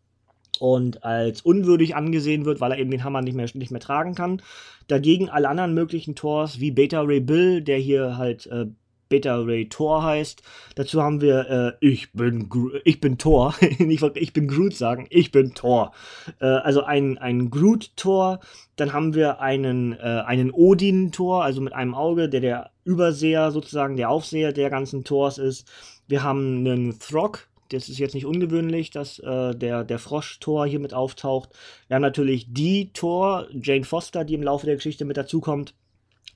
und 0.58 1.04
als 1.04 1.42
unwürdig 1.42 1.96
angesehen 1.96 2.44
wird, 2.44 2.60
weil 2.60 2.72
er 2.72 2.78
eben 2.78 2.90
den 2.90 3.04
Hammer 3.04 3.22
nicht 3.22 3.34
mehr, 3.34 3.48
nicht 3.54 3.70
mehr 3.70 3.80
tragen 3.80 4.14
kann. 4.14 4.42
Dagegen 4.88 5.28
alle 5.28 5.48
anderen 5.48 5.74
möglichen 5.74 6.14
Tors, 6.14 6.60
wie 6.60 6.70
Beta 6.70 7.00
Ray 7.00 7.20
Bill, 7.20 7.62
der 7.62 7.78
hier 7.78 8.16
halt 8.16 8.46
äh, 8.46 8.66
Beta 9.08 9.36
Ray 9.36 9.68
Thor 9.68 10.02
heißt. 10.02 10.42
Dazu 10.74 11.02
haben 11.02 11.20
wir 11.20 11.76
äh, 11.80 11.86
ich 11.86 12.12
bin 12.12 12.48
Gro 12.48 12.70
ich 12.84 13.00
bin 13.00 13.18
Thor. 13.18 13.54
ich 13.60 14.02
ich 14.02 14.32
bin 14.32 14.48
Groot 14.48 14.74
sagen. 14.74 15.06
Ich 15.10 15.32
bin 15.32 15.54
Thor. 15.54 15.92
Äh, 16.40 16.46
also 16.46 16.82
ein 16.82 17.18
ein 17.18 17.50
Groot 17.50 17.96
Thor. 17.96 18.40
Dann 18.76 18.92
haben 18.92 19.14
wir 19.14 19.40
einen 19.40 19.92
äh, 19.92 20.22
einen 20.26 20.50
Odin 20.50 21.12
Thor, 21.12 21.44
also 21.44 21.60
mit 21.60 21.72
einem 21.72 21.94
Auge, 21.94 22.28
der 22.28 22.40
der 22.40 22.70
Überseher 22.84 23.50
sozusagen, 23.50 23.96
der 23.96 24.10
Aufseher 24.10 24.52
der 24.52 24.70
ganzen 24.70 25.04
Thors 25.04 25.38
ist. 25.38 25.66
Wir 26.08 26.22
haben 26.22 26.58
einen 26.58 26.98
Throg, 27.00 27.48
das 27.70 27.88
ist 27.88 27.98
jetzt 27.98 28.14
nicht 28.14 28.26
ungewöhnlich, 28.26 28.90
dass 28.90 29.18
äh, 29.18 29.54
der, 29.54 29.84
der 29.84 29.98
Frosch-Tor 29.98 30.66
hier 30.66 30.78
mit 30.78 30.94
auftaucht. 30.94 31.50
Wir 31.88 31.96
haben 31.96 32.02
natürlich 32.02 32.52
die 32.52 32.92
Tor, 32.92 33.48
Jane 33.52 33.84
Foster, 33.84 34.24
die 34.24 34.34
im 34.34 34.42
Laufe 34.42 34.66
der 34.66 34.76
Geschichte 34.76 35.04
mit 35.04 35.16
dazukommt. 35.16 35.74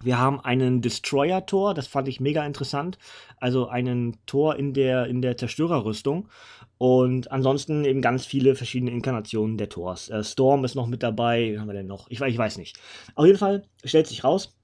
Wir 0.02 0.19
haben 0.19 0.40
einen 0.40 0.80
Destroyer-Tor, 0.80 1.75
das 1.75 1.87
fand 1.87 2.09
ich 2.09 2.21
mega 2.21 2.45
interessant. 2.47 2.99
Also 3.38 3.69
einen 3.69 4.16
Tor 4.25 4.57
in 4.57 4.73
der, 4.73 5.07
in 5.07 5.21
der 5.21 5.37
Zerstörerrüstung. 5.37 6.28
Und 6.78 7.30
ansonsten 7.30 7.85
eben 7.85 8.00
ganz 8.00 8.25
viele 8.25 8.54
verschiedene 8.54 8.90
Inkarnationen 8.92 9.59
der 9.59 9.69
Tors. 9.69 10.09
Äh, 10.09 10.25
Storm 10.25 10.64
ist 10.64 10.75
noch 10.75 10.87
mit 10.87 11.02
dabei. 11.02 11.52
Wie 11.52 11.59
haben 11.59 11.66
wir 11.66 11.75
denn 11.75 11.87
noch? 11.87 12.07
Ich, 12.09 12.23
ich 12.23 12.38
weiß 12.38 12.57
nicht. 12.57 12.78
Auf 13.14 13.26
jeden 13.26 13.38
Fall 13.38 13.64
stellt 13.85 14.07
sich 14.07 14.25
raus, 14.25 14.57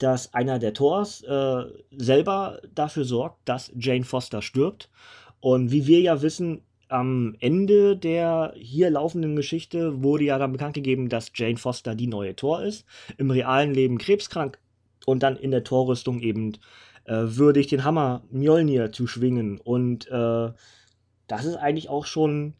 dass 0.00 0.34
einer 0.34 0.58
der 0.58 0.74
Tors 0.74 1.22
äh, 1.22 1.64
selber 1.92 2.60
dafür 2.74 3.04
sorgt, 3.04 3.48
dass 3.48 3.70
Jane 3.76 4.04
Foster 4.04 4.42
stirbt. 4.42 4.90
Und 5.38 5.70
wie 5.70 5.86
wir 5.86 6.00
ja 6.00 6.22
wissen, 6.22 6.62
am 6.88 7.36
Ende 7.38 7.96
der 7.96 8.54
hier 8.56 8.90
laufenden 8.90 9.36
Geschichte 9.36 10.02
wurde 10.02 10.24
ja 10.24 10.38
dann 10.38 10.52
bekannt 10.52 10.74
gegeben, 10.74 11.08
dass 11.08 11.30
Jane 11.34 11.56
Foster 11.56 11.94
die 11.94 12.08
neue 12.08 12.34
Tor 12.34 12.62
ist. 12.62 12.84
Im 13.16 13.30
realen 13.30 13.72
Leben 13.72 13.98
krebskrank 13.98 14.58
und 15.06 15.22
dann 15.22 15.36
in 15.36 15.50
der 15.50 15.64
Torrüstung 15.64 16.20
eben 16.20 16.58
äh, 17.04 17.14
würdig 17.14 17.66
den 17.68 17.84
Hammer 17.84 18.22
Mjolnir 18.30 18.92
zu 18.92 19.06
schwingen. 19.06 19.58
Und 19.58 20.08
äh, 20.08 20.52
das 21.26 21.44
ist 21.44 21.56
eigentlich 21.56 21.88
auch 21.88 22.06
schon 22.06 22.54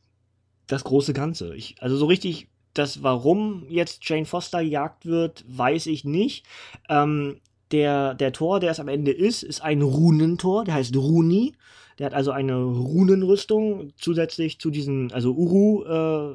das 0.67 0.85
große 0.85 1.13
Ganze. 1.13 1.55
Ich, 1.55 1.77
also 1.81 1.97
so 1.97 2.07
richtig 2.07 2.49
das, 2.75 3.03
warum 3.03 3.67
jetzt 3.69 4.07
Jane 4.09 4.25
Foster 4.25 4.61
jagt 4.61 5.07
wird, 5.07 5.45
weiß 5.47 5.87
ich 5.87 6.05
nicht. 6.05 6.45
Ähm, 6.89 7.41
der, 7.71 8.15
der 8.15 8.33
Tor, 8.33 8.61
der 8.61 8.73
es 8.73 8.81
am 8.81 8.89
Ende 8.89 9.13
ist, 9.13 9.43
ist 9.43 9.63
ein 9.63 9.83
Runentor, 9.83 10.65
der 10.65 10.75
heißt 10.75 10.95
Runi. 10.97 11.55
Der 11.99 12.07
hat 12.07 12.15
also 12.15 12.33
eine 12.33 12.57
Runenrüstung 12.57 13.93
zusätzlich 13.97 14.59
zu 14.59 14.71
diesen, 14.71 15.13
also 15.13 15.33
Uru, 15.33 15.85
äh, 15.85 16.35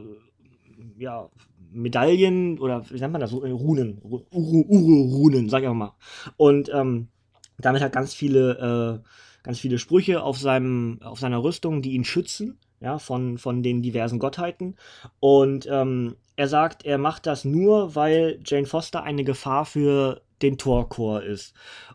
ja, 0.98 1.30
Medaillen 1.72 2.60
oder 2.60 2.84
wie 2.90 3.00
nennt 3.00 3.14
man 3.14 3.22
das? 3.22 3.34
Runen. 3.34 4.00
Uru-Runen, 4.02 5.50
sag 5.50 5.64
ich 5.64 5.68
auch 5.68 5.74
mal. 5.74 5.96
Und 6.38 6.70
ähm, 6.74 7.08
damit 7.58 7.82
hat 7.82 7.92
ganz 7.92 8.14
viele, 8.14 9.02
äh, 9.04 9.10
ganz 9.44 9.60
viele 9.60 9.80
Sprüche 9.80 10.24
auf, 10.24 10.38
seinem, 10.38 11.00
auf 11.02 11.20
seiner 11.20 11.44
Rüstung, 11.44 11.82
die 11.82 11.92
ihn 11.92 12.06
schützen, 12.06 12.58
ja, 12.80 12.98
von, 13.00 13.38
von 13.38 13.64
den 13.64 13.82
diversen 13.82 14.20
Gottheiten. 14.20 14.76
Und 15.20 15.68
ähm, 15.70 16.16
er 16.36 16.48
sagt, 16.48 16.86
er 16.86 16.98
macht 16.98 17.26
das 17.26 17.46
nur, 17.46 17.96
weil 17.96 18.40
Jane 18.46 18.66
Foster 18.66 19.04
eine 19.04 19.24
Gefahr 19.24 19.66
für 19.66 20.22
den 20.42 20.58
Torchor 20.58 21.24
ist. 21.24 21.54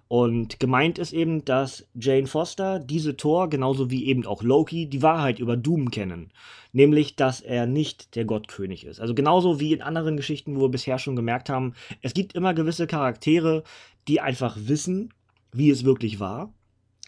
Und 0.09 0.61
gemeint 0.61 0.99
ist 0.99 1.13
eben, 1.13 1.45
dass 1.45 1.87
Jane 1.95 2.27
Foster 2.27 2.79
diese 2.79 3.17
Tor, 3.17 3.49
genauso 3.49 3.91
wie 3.91 4.07
eben 4.07 4.27
auch 4.27 4.43
Loki, 4.43 4.87
die 4.87 5.03
Wahrheit 5.03 5.39
über 5.39 5.57
Doom 5.57 5.91
kennen. 5.91 6.33
Nämlich, 6.73 7.17
dass 7.17 7.41
er 7.41 7.67
nicht 7.67 8.17
der 8.17 8.25
Gottkönig 8.25 8.85
ist. 8.85 9.01
Also 9.01 9.15
genauso 9.15 9.61
wie 9.61 9.73
in 9.73 9.83
anderen 9.83 10.17
Geschichten, 10.17 10.57
wo 10.57 10.63
wir 10.63 10.69
bisher 10.69 10.99
schon 10.99 11.17
gemerkt 11.17 11.49
haben, 11.49 11.75
es 12.03 12.15
gibt 12.15 12.35
immer 12.35 12.55
gewisse 12.55 12.87
Charaktere, 12.87 13.65
die 14.09 14.21
einfach 14.21 14.57
wissen, 14.59 15.13
wie 15.53 15.71
es 15.71 15.85
wirklich 15.85 16.21
war, 16.21 16.53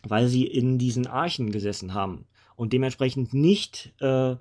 weil 0.04 0.28
sie 0.28 0.46
in 0.46 0.78
diesen 0.78 1.06
Archen 1.06 1.50
gesessen 1.50 1.94
haben 1.94 2.26
und 2.54 2.72
dementsprechend 2.72 3.34
nicht 3.34 3.92
äh, 4.00 4.36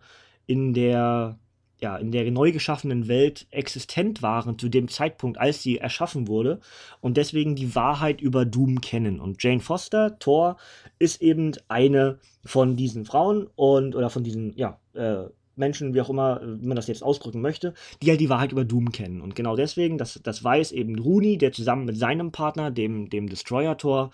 in 0.48 0.74
der 0.74 1.40
ja, 1.80 1.98
in 1.98 2.12
der 2.12 2.30
neu 2.32 2.52
geschaffenen 2.52 3.08
Welt 3.08 3.48
existent 3.52 4.22
waren 4.22 4.58
zu 4.58 4.70
dem 4.70 4.88
Zeitpunkt, 4.88 5.38
als 5.38 5.62
sie 5.62 5.78
erschaffen 5.78 6.28
wurde 6.28 6.60
und 7.02 7.18
deswegen 7.18 7.56
die 7.56 7.76
Wahrheit 7.76 8.22
über 8.22 8.46
Doom 8.46 8.82
kennen. 8.82 9.20
Und 9.20 9.44
Jane 9.44 9.60
Foster, 9.60 10.18
Thor, 10.20 10.58
ist 11.00 11.22
eben 11.22 11.52
eine 11.68 12.20
von 12.46 12.76
diesen 12.76 13.06
Frauen 13.06 13.48
und 13.56 13.96
oder 13.96 14.10
von 14.10 14.24
diesen, 14.24 14.56
ja, 14.56 14.80
äh, 14.94 15.26
Menschen, 15.58 15.94
wie 15.94 16.02
auch 16.02 16.10
immer, 16.10 16.42
wie 16.44 16.68
man 16.68 16.76
das 16.76 16.88
jetzt 16.88 17.04
ausdrücken 17.04 17.42
möchte, 17.42 17.74
die 18.02 18.10
halt 18.10 18.20
die 18.20 18.30
Wahrheit 18.30 18.52
über 18.52 18.66
Doom 18.66 18.92
kennen. 18.92 19.22
Und 19.22 19.36
genau 19.36 19.56
deswegen, 19.56 19.98
das, 19.98 20.20
das 20.22 20.44
weiß 20.44 20.72
eben 20.72 21.00
Rooney, 21.00 21.38
der 21.38 21.52
zusammen 21.52 21.86
mit 21.86 21.98
seinem 21.98 22.32
Partner, 22.32 22.72
dem, 22.72 23.10
dem 23.10 23.30
Destroyer-Tor, 23.30 24.12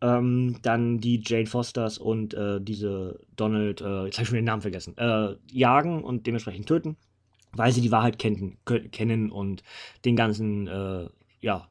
ähm, 0.00 0.56
dann 0.62 0.98
die 0.98 1.22
Jane 1.24 1.46
Fosters 1.46 1.98
und 1.98 2.34
äh, 2.34 2.60
diese 2.60 3.20
Donald, 3.36 3.80
äh, 3.80 4.04
jetzt 4.04 4.16
habe 4.16 4.22
ich 4.22 4.28
schon 4.28 4.36
den 4.36 4.44
Namen 4.44 4.62
vergessen, 4.62 4.96
äh, 4.98 5.34
jagen 5.50 6.02
und 6.04 6.26
dementsprechend 6.26 6.66
töten, 6.66 6.96
weil 7.52 7.72
sie 7.72 7.80
die 7.80 7.92
Wahrheit 7.92 8.18
kennen, 8.18 8.58
kennen 8.92 9.30
und 9.30 9.62
den 10.04 10.16
ganzen, 10.16 10.66
äh, 10.66 11.08
ja, 11.40 11.68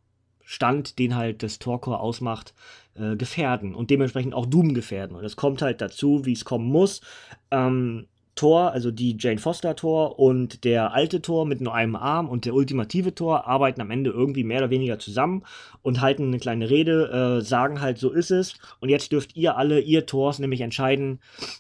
Stand, 0.48 1.00
den 1.00 1.16
halt 1.16 1.42
das 1.42 1.58
Torcore 1.58 2.00
ausmacht, 2.00 2.54
äh, 2.94 3.16
gefährden 3.16 3.74
und 3.74 3.90
dementsprechend 3.90 4.36
auch 4.36 4.46
Doom 4.46 4.76
gefährden. 4.76 5.16
Und 5.16 5.26
es 5.26 5.36
kommt 5.36 5.62
halt 5.64 5.82
dazu, 5.82 6.26
wie 6.26 6.34
es 6.34 6.46
kommen 6.46 6.68
muss. 6.68 7.02
Ähm, 7.50 8.08
Thor, 8.36 8.72
also 8.72 8.92
die 8.92 9.16
Jane 9.18 9.38
Foster 9.38 9.76
Thor 9.76 10.20
und 10.20 10.64
der 10.66 10.94
alte 10.94 11.22
Thor 11.22 11.46
mit 11.46 11.62
nur 11.62 11.74
einem 11.74 11.96
Arm 11.96 12.30
und 12.30 12.46
der 12.46 12.54
ultimative 12.54 13.16
Thor 13.16 13.48
arbeiten 13.48 13.82
am 13.82 13.92
Ende 13.92 14.10
irgendwie 14.10 14.44
mehr 14.44 14.60
oder 14.60 14.70
weniger 14.70 15.00
zusammen 15.00 15.44
und 15.82 16.02
halten 16.02 16.28
eine 16.28 16.40
kleine 16.40 16.70
Rede, 16.70 17.40
äh, 17.40 17.42
sagen 17.42 17.82
halt, 17.82 17.98
so 17.98 18.12
ist 18.12 18.32
es. 18.32 18.56
Und 18.80 18.90
jetzt 18.90 19.12
dürft 19.12 19.36
ihr 19.36 19.58
alle, 19.58 19.80
ihr 19.80 20.06
Thors, 20.06 20.40
nämlich 20.40 20.62
entscheiden, 20.62 21.20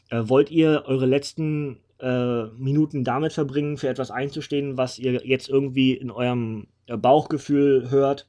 äh, 0.09 0.21
wollt 0.23 0.51
ihr 0.51 0.83
eure 0.85 1.05
letzten 1.05 1.77
äh, 1.99 2.45
Minuten 2.57 3.03
damit 3.03 3.33
verbringen, 3.33 3.77
für 3.77 3.87
etwas 3.87 4.11
einzustehen, 4.11 4.77
was 4.77 4.99
ihr 4.99 5.25
jetzt 5.25 5.49
irgendwie 5.49 5.93
in 5.93 6.11
eurem 6.11 6.67
äh, 6.87 6.97
Bauchgefühl 6.97 7.89
hört 7.89 8.27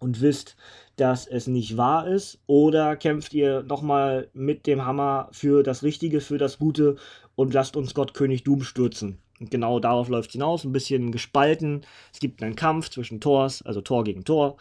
und 0.00 0.20
wisst, 0.20 0.56
dass 0.96 1.26
es 1.26 1.46
nicht 1.46 1.76
wahr 1.76 2.08
ist? 2.08 2.40
Oder 2.46 2.96
kämpft 2.96 3.32
ihr 3.32 3.62
nochmal 3.62 4.28
mit 4.32 4.66
dem 4.66 4.84
Hammer 4.84 5.28
für 5.30 5.62
das 5.62 5.82
Richtige, 5.82 6.20
für 6.20 6.38
das 6.38 6.58
Gute 6.58 6.96
und 7.36 7.54
lasst 7.54 7.76
uns 7.76 7.94
Gott 7.94 8.14
König 8.14 8.42
Doom 8.42 8.62
stürzen? 8.62 9.18
Und 9.38 9.50
genau 9.50 9.78
darauf 9.78 10.08
läuft 10.08 10.30
es 10.30 10.32
hinaus, 10.32 10.64
ein 10.64 10.72
bisschen 10.72 11.12
gespalten. 11.12 11.82
Es 12.12 12.20
gibt 12.20 12.42
einen 12.42 12.56
Kampf 12.56 12.88
zwischen 12.90 13.20
Tors, 13.20 13.62
also 13.62 13.80
Tor 13.80 14.02
gegen 14.04 14.24
Tor. 14.24 14.56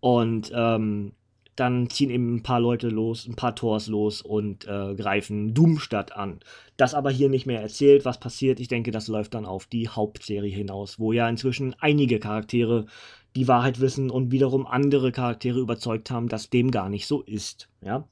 Und 0.00 0.52
ähm, 0.54 1.12
dann 1.56 1.90
ziehen 1.90 2.10
eben 2.10 2.36
ein 2.36 2.42
paar 2.42 2.60
Leute 2.60 2.88
los, 2.88 3.26
ein 3.26 3.34
paar 3.34 3.56
Tors 3.56 3.88
los 3.88 4.22
und 4.22 4.66
äh, 4.68 4.94
greifen 4.94 5.54
Doomstadt 5.54 6.12
an. 6.12 6.38
Das 6.76 6.94
aber 6.94 7.10
hier 7.10 7.28
nicht 7.28 7.46
mehr 7.46 7.60
erzählt, 7.60 8.04
was 8.04 8.20
passiert. 8.20 8.60
Ich 8.60 8.68
denke, 8.68 8.92
das 8.92 9.08
läuft 9.08 9.34
dann 9.34 9.44
auf 9.44 9.66
die 9.66 9.88
Hauptserie 9.88 10.54
hinaus, 10.54 11.00
wo 11.00 11.12
ja 11.12 11.28
inzwischen 11.28 11.74
einige 11.80 12.20
Charaktere 12.20 12.86
die 13.34 13.48
Wahrheit 13.48 13.80
wissen 13.80 14.10
und 14.10 14.30
wiederum 14.30 14.66
andere 14.66 15.10
Charaktere 15.10 15.58
überzeugt 15.58 16.10
haben, 16.10 16.28
dass 16.28 16.50
dem 16.50 16.70
gar 16.70 16.88
nicht 16.88 17.06
so 17.06 17.22
ist. 17.22 17.68
Ja, 17.84 18.06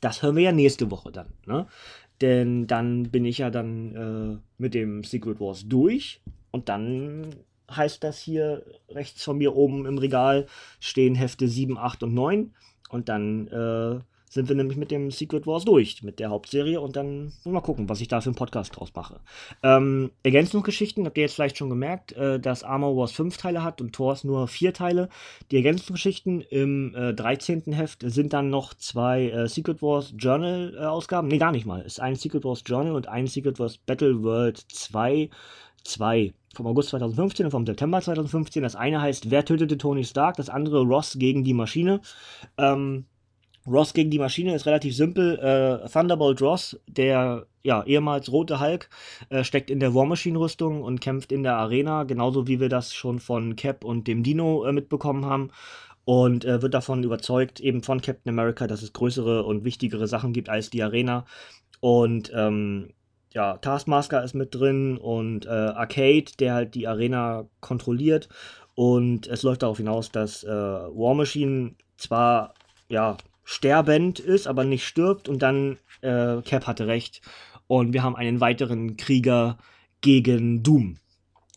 das 0.00 0.22
hören 0.22 0.36
wir 0.36 0.42
ja 0.42 0.52
nächste 0.52 0.90
Woche 0.90 1.10
dann. 1.10 1.32
Ne? 1.46 1.66
Denn 2.20 2.66
dann 2.66 3.10
bin 3.10 3.24
ich 3.24 3.38
ja 3.38 3.50
dann 3.50 3.94
äh, 3.96 4.38
mit 4.58 4.74
dem 4.74 5.04
Secret 5.04 5.40
Wars 5.40 5.66
durch. 5.68 6.20
Und 6.50 6.68
dann 6.68 7.34
heißt 7.70 8.04
das 8.04 8.18
hier 8.18 8.64
rechts 8.88 9.24
von 9.24 9.38
mir 9.38 9.56
oben 9.56 9.86
im 9.86 9.98
Regal 9.98 10.46
stehen 10.80 11.14
Hefte 11.14 11.48
7, 11.48 11.78
8 11.78 12.04
und 12.04 12.14
9 12.14 12.54
und 12.90 13.08
dann 13.08 13.48
äh, 13.48 14.00
sind 14.34 14.48
wir 14.48 14.56
nämlich 14.56 14.76
mit 14.76 14.90
dem 14.90 15.12
Secret 15.12 15.46
Wars 15.46 15.64
durch, 15.64 16.02
mit 16.02 16.18
der 16.18 16.30
Hauptserie 16.30 16.80
und 16.80 16.96
dann 16.96 17.32
mal 17.44 17.60
gucken, 17.60 17.88
was 17.88 18.00
ich 18.00 18.08
da 18.08 18.20
für 18.20 18.30
einen 18.30 18.34
Podcast 18.34 18.76
draus 18.76 18.92
mache. 18.94 19.20
Ähm, 19.62 20.10
Ergänzungsgeschichten, 20.24 21.06
habt 21.06 21.16
ihr 21.16 21.22
jetzt 21.22 21.36
vielleicht 21.36 21.56
schon 21.56 21.70
gemerkt, 21.70 22.12
äh, 22.12 22.40
dass 22.40 22.64
Armor 22.64 22.96
Wars 22.96 23.12
fünf 23.12 23.36
Teile 23.36 23.62
hat 23.62 23.80
und 23.80 23.94
Thors 23.94 24.24
nur 24.24 24.48
vier 24.48 24.74
Teile. 24.74 25.08
Die 25.52 25.56
Ergänzungsgeschichten 25.56 26.40
im 26.40 26.94
äh, 26.96 27.14
13. 27.14 27.72
Heft 27.72 28.02
sind 28.04 28.32
dann 28.32 28.50
noch 28.50 28.74
zwei 28.74 29.30
äh, 29.30 29.48
Secret 29.48 29.80
Wars 29.82 30.12
Journal 30.18 30.74
äh, 30.76 30.84
Ausgaben. 30.84 31.28
Nee, 31.28 31.38
gar 31.38 31.52
nicht 31.52 31.64
mal. 31.64 31.80
Es 31.82 31.94
ist 31.94 32.00
ein 32.00 32.16
Secret 32.16 32.44
Wars 32.44 32.64
Journal 32.66 32.96
und 32.96 33.08
ein 33.08 33.28
Secret 33.28 33.60
Wars 33.60 33.78
Battle 33.78 34.22
World 34.22 34.58
2. 34.58 35.30
2 35.84 36.32
vom 36.54 36.66
August 36.66 36.90
2015 36.90 37.46
und 37.46 37.50
vom 37.52 37.66
September 37.66 38.00
2015. 38.00 38.62
Das 38.62 38.74
eine 38.74 39.00
heißt 39.00 39.30
Wer 39.30 39.44
tötete 39.44 39.78
Tony 39.78 40.02
Stark? 40.04 40.36
Das 40.36 40.48
andere 40.48 40.82
Ross 40.82 41.16
gegen 41.18 41.44
die 41.44 41.52
Maschine. 41.52 42.00
Ähm, 42.58 43.04
Ross 43.66 43.94
gegen 43.94 44.10
die 44.10 44.18
Maschine 44.18 44.54
ist 44.54 44.66
relativ 44.66 44.94
simpel. 44.94 45.38
Äh, 45.38 45.88
Thunderbolt 45.88 46.42
Ross, 46.42 46.78
der 46.86 47.46
ja, 47.62 47.82
ehemals 47.84 48.30
rote 48.30 48.60
Hulk, 48.60 48.90
äh, 49.30 49.42
steckt 49.42 49.70
in 49.70 49.80
der 49.80 49.94
War 49.94 50.04
Machine 50.04 50.38
Rüstung 50.38 50.82
und 50.82 51.00
kämpft 51.00 51.32
in 51.32 51.42
der 51.42 51.56
Arena, 51.56 52.04
genauso 52.04 52.46
wie 52.46 52.60
wir 52.60 52.68
das 52.68 52.92
schon 52.92 53.20
von 53.20 53.56
Cap 53.56 53.84
und 53.84 54.06
dem 54.06 54.22
Dino 54.22 54.64
äh, 54.64 54.72
mitbekommen 54.72 55.24
haben. 55.24 55.50
Und 56.04 56.44
äh, 56.44 56.60
wird 56.60 56.74
davon 56.74 57.02
überzeugt, 57.02 57.60
eben 57.60 57.82
von 57.82 58.02
Captain 58.02 58.28
America, 58.28 58.66
dass 58.66 58.82
es 58.82 58.92
größere 58.92 59.44
und 59.44 59.64
wichtigere 59.64 60.06
Sachen 60.06 60.34
gibt 60.34 60.50
als 60.50 60.68
die 60.68 60.82
Arena. 60.82 61.24
Und 61.80 62.30
ähm, 62.34 62.90
ja, 63.32 63.56
Taskmaster 63.56 64.22
ist 64.22 64.34
mit 64.34 64.54
drin 64.54 64.98
und 64.98 65.46
äh, 65.46 65.48
Arcade, 65.48 66.26
der 66.38 66.54
halt 66.54 66.74
die 66.74 66.86
Arena 66.86 67.46
kontrolliert. 67.60 68.28
Und 68.74 69.26
es 69.26 69.42
läuft 69.42 69.62
darauf 69.62 69.78
hinaus, 69.78 70.10
dass 70.10 70.44
äh, 70.44 70.48
War 70.48 71.14
Machine 71.14 71.74
zwar 71.96 72.52
ja 72.90 73.16
sterbend 73.44 74.18
ist, 74.18 74.46
aber 74.46 74.64
nicht 74.64 74.86
stirbt. 74.86 75.28
Und 75.28 75.42
dann, 75.42 75.78
äh, 76.00 76.42
Cap 76.42 76.66
hatte 76.66 76.86
recht. 76.86 77.20
Und 77.66 77.92
wir 77.92 78.02
haben 78.02 78.16
einen 78.16 78.40
weiteren 78.40 78.96
Krieger 78.96 79.58
gegen 80.00 80.62
Doom. 80.62 80.98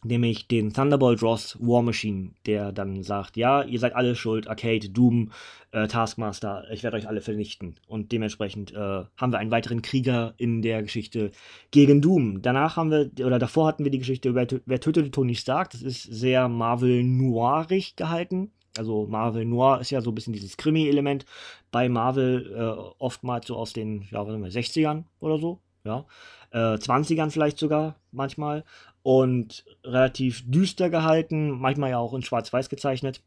Nämlich 0.03 0.47
den 0.47 0.73
Thunderbolt 0.73 1.21
Ross 1.23 1.57
War 1.59 1.81
Machine, 1.81 2.31
der 2.45 2.71
dann 2.71 3.03
sagt, 3.03 3.35
ja, 3.35 3.63
ihr 3.63 3.79
seid 3.79 3.95
alle 3.95 4.15
schuld, 4.15 4.47
Arcade, 4.47 4.89
Doom, 4.89 5.31
äh, 5.71 5.87
Taskmaster, 5.87 6.65
ich 6.71 6.83
werde 6.83 6.97
euch 6.97 7.07
alle 7.07 7.19
vernichten. 7.19 7.79
Und 7.87 8.11
dementsprechend 8.11 8.73
äh, 8.73 8.75
haben 8.77 9.31
wir 9.31 9.39
einen 9.39 9.51
weiteren 9.51 9.81
Krieger 9.81 10.33
in 10.37 10.61
der 10.61 10.83
Geschichte 10.83 11.31
gegen 11.71 12.01
Doom. 12.01 12.41
Danach 12.41 12.77
haben 12.77 12.91
wir, 12.91 13.09
oder 13.25 13.39
davor 13.39 13.67
hatten 13.67 13.83
wir 13.83 13.91
die 13.91 13.97
Geschichte, 13.97 14.35
wer, 14.35 14.47
wer 14.65 14.79
tötete 14.79 15.11
Tony 15.11 15.35
Stark. 15.35 15.71
Das 15.71 15.81
ist 15.81 16.03
sehr 16.03 16.47
Marvel 16.47 17.03
noirig 17.03 17.95
gehalten. 17.95 18.51
Also 18.77 19.05
Marvel 19.07 19.45
Noir 19.45 19.79
ist 19.81 19.91
ja 19.91 20.01
so 20.01 20.11
ein 20.11 20.15
bisschen 20.15 20.33
dieses 20.33 20.57
Krimi-Element 20.57 21.25
bei 21.71 21.89
Marvel 21.89 22.53
äh, 22.55 22.93
oftmals 22.99 23.47
so 23.47 23.55
aus 23.55 23.73
den 23.73 24.07
ja, 24.11 24.25
wir, 24.25 24.33
60ern 24.35 25.03
oder 25.19 25.37
so, 25.37 25.59
ja. 25.83 26.05
Äh, 26.51 26.75
20ern 26.75 27.29
vielleicht 27.29 27.57
sogar 27.57 27.95
manchmal 28.11 28.63
und 29.03 29.65
relativ 29.83 30.43
düster 30.49 30.89
gehalten, 30.89 31.51
manchmal 31.51 31.91
ja 31.91 31.97
auch 31.97 32.13
in 32.13 32.21
schwarz-weiß 32.21 32.69
gezeichnet. 32.69 33.21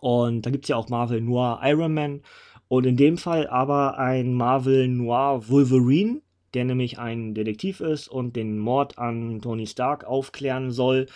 Und 0.00 0.46
da 0.46 0.50
gibt 0.50 0.64
es 0.64 0.68
ja 0.68 0.76
auch 0.76 0.88
Marvel 0.88 1.20
Noir 1.20 1.60
Iron 1.62 1.94
Man 1.94 2.22
und 2.68 2.86
in 2.86 2.96
dem 2.96 3.18
Fall 3.18 3.46
aber 3.46 3.98
ein 3.98 4.34
Marvel 4.34 4.88
Noir 4.88 5.48
Wolverine, 5.48 6.22
der 6.54 6.64
nämlich 6.64 6.98
ein 6.98 7.34
Detektiv 7.34 7.80
ist 7.80 8.08
und 8.08 8.34
den 8.34 8.58
Mord 8.58 8.98
an 8.98 9.40
Tony 9.40 9.66
Stark 9.66 10.04
aufklären 10.04 10.70
soll 10.70 11.06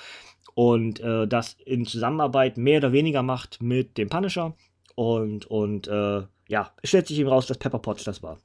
und 0.56 1.00
äh, 1.00 1.28
das 1.28 1.54
in 1.66 1.84
Zusammenarbeit 1.84 2.56
mehr 2.56 2.78
oder 2.78 2.90
weniger 2.92 3.22
macht 3.22 3.62
mit 3.62 3.98
dem 3.98 4.08
Punisher. 4.08 4.54
Und, 4.94 5.44
und 5.44 5.86
äh, 5.86 6.22
ja, 6.48 6.72
es 6.80 6.88
stellt 6.88 7.06
sich 7.06 7.18
eben 7.18 7.28
raus, 7.28 7.46
dass 7.46 7.58
Pepper 7.58 7.78
Potts 7.78 8.04
das 8.04 8.22
war. 8.22 8.38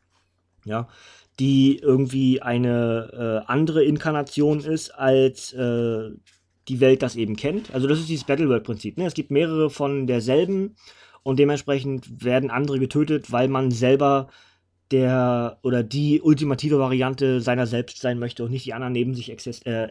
Ja, 0.65 0.89
die 1.39 1.79
irgendwie 1.79 2.41
eine 2.41 3.43
äh, 3.45 3.49
andere 3.49 3.85
Inkarnation 3.85 4.59
ist, 4.59 4.89
als 4.89 5.53
äh, 5.53 6.09
die 6.67 6.81
Welt 6.81 7.01
das 7.01 7.15
eben 7.15 7.37
kennt. 7.37 7.73
Also 7.73 7.87
das 7.87 7.99
ist 7.99 8.09
dieses 8.09 8.25
Battle 8.25 8.49
World 8.49 8.65
Prinzip. 8.65 8.97
Ne? 8.97 9.05
Es 9.05 9.13
gibt 9.13 9.31
mehrere 9.31 9.69
von 9.69 10.05
derselben 10.05 10.75
und 11.23 11.39
dementsprechend 11.39 12.25
werden 12.25 12.51
andere 12.51 12.77
getötet, 12.77 13.31
weil 13.31 13.47
man 13.47 13.71
selber 13.71 14.27
der 14.91 15.59
oder 15.63 15.81
die 15.81 16.19
ultimative 16.19 16.77
Variante 16.77 17.39
seiner 17.39 17.67
selbst 17.67 18.01
sein 18.01 18.19
möchte 18.19 18.43
und 18.43 18.51
nicht 18.51 18.65
die 18.65 18.73
anderen 18.73 18.91
neben 18.91 19.15
sich 19.15 19.31
exist 19.31 19.65
äh, 19.65 19.87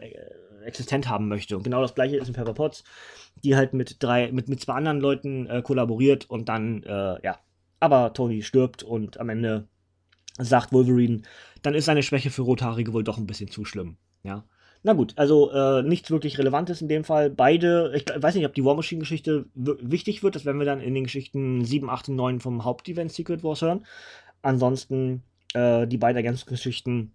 existent 0.63 1.07
haben 1.09 1.27
möchte. 1.27 1.57
Und 1.57 1.63
genau 1.63 1.81
das 1.81 1.95
gleiche 1.95 2.17
ist 2.17 2.27
in 2.27 2.33
Pepper 2.33 2.53
Potts, 2.53 2.83
die 3.43 3.55
halt 3.55 3.73
mit 3.73 4.01
drei, 4.01 4.31
mit, 4.31 4.49
mit 4.49 4.59
zwei 4.61 4.73
anderen 4.73 4.99
Leuten 4.99 5.47
äh, 5.47 5.61
kollaboriert 5.61 6.29
und 6.29 6.49
dann, 6.49 6.83
äh, 6.83 7.23
ja, 7.23 7.39
aber 7.79 8.13
Tony 8.13 8.41
stirbt 8.43 8.83
und 8.83 9.19
am 9.19 9.29
Ende 9.29 9.67
sagt 10.37 10.71
Wolverine, 10.71 11.21
dann 11.61 11.73
ist 11.73 11.85
seine 11.85 12.03
Schwäche 12.03 12.29
für 12.29 12.43
Rothaarige 12.43 12.93
wohl 12.93 13.03
doch 13.03 13.17
ein 13.17 13.27
bisschen 13.27 13.49
zu 13.49 13.65
schlimm. 13.65 13.97
Ja. 14.23 14.45
Na 14.83 14.93
gut, 14.93 15.13
also 15.15 15.51
äh, 15.51 15.83
nichts 15.83 16.09
wirklich 16.09 16.39
Relevantes 16.39 16.81
in 16.81 16.87
dem 16.87 17.03
Fall. 17.03 17.29
Beide, 17.29 17.93
ich 17.95 18.05
weiß 18.15 18.33
nicht, 18.33 18.45
ob 18.45 18.55
die 18.55 18.65
War 18.65 18.75
Machine-Geschichte 18.75 19.45
wichtig 19.53 20.23
wird, 20.23 20.35
das 20.35 20.45
werden 20.45 20.57
wir 20.57 20.65
dann 20.65 20.81
in 20.81 20.95
den 20.95 21.03
Geschichten 21.03 21.63
7, 21.63 21.87
8 21.89 22.09
und 22.09 22.15
9 22.15 22.39
vom 22.39 22.63
Hauptevent 22.63 23.11
Secret 23.11 23.43
Wars 23.43 23.61
hören. 23.61 23.85
Ansonsten 24.41 25.21
äh, 25.53 25.85
die 25.85 25.97
beiden 25.97 26.17
Ergänzungsgeschichten 26.17 27.13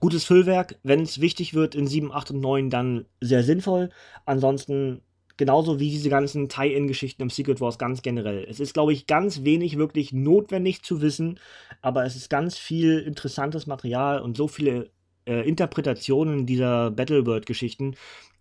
gutes 0.00 0.24
Füllwerk. 0.24 0.78
Wenn 0.82 1.02
es 1.02 1.20
wichtig 1.20 1.54
wird 1.54 1.74
in 1.74 1.86
7, 1.86 2.12
8 2.12 2.32
und 2.32 2.40
9, 2.40 2.70
dann 2.70 3.06
sehr 3.20 3.42
sinnvoll. 3.42 3.90
Ansonsten 4.24 5.02
genauso 5.36 5.80
wie 5.80 5.90
diese 5.90 6.10
ganzen 6.10 6.48
Tie-In-Geschichten 6.48 7.22
im 7.22 7.30
Secret 7.30 7.60
Wars 7.60 7.78
ganz 7.78 8.02
generell. 8.02 8.46
Es 8.48 8.60
ist, 8.60 8.74
glaube 8.74 8.92
ich, 8.92 9.06
ganz 9.06 9.44
wenig 9.44 9.78
wirklich 9.78 10.12
notwendig 10.12 10.82
zu 10.82 11.00
wissen, 11.00 11.40
aber 11.80 12.04
es 12.04 12.16
ist 12.16 12.30
ganz 12.30 12.58
viel 12.58 12.98
interessantes 13.00 13.66
Material 13.66 14.20
und 14.20 14.36
so 14.36 14.48
viele 14.48 14.90
äh, 15.26 15.46
Interpretationen 15.48 16.46
dieser 16.46 16.90
Battleworld-Geschichten 16.90 17.96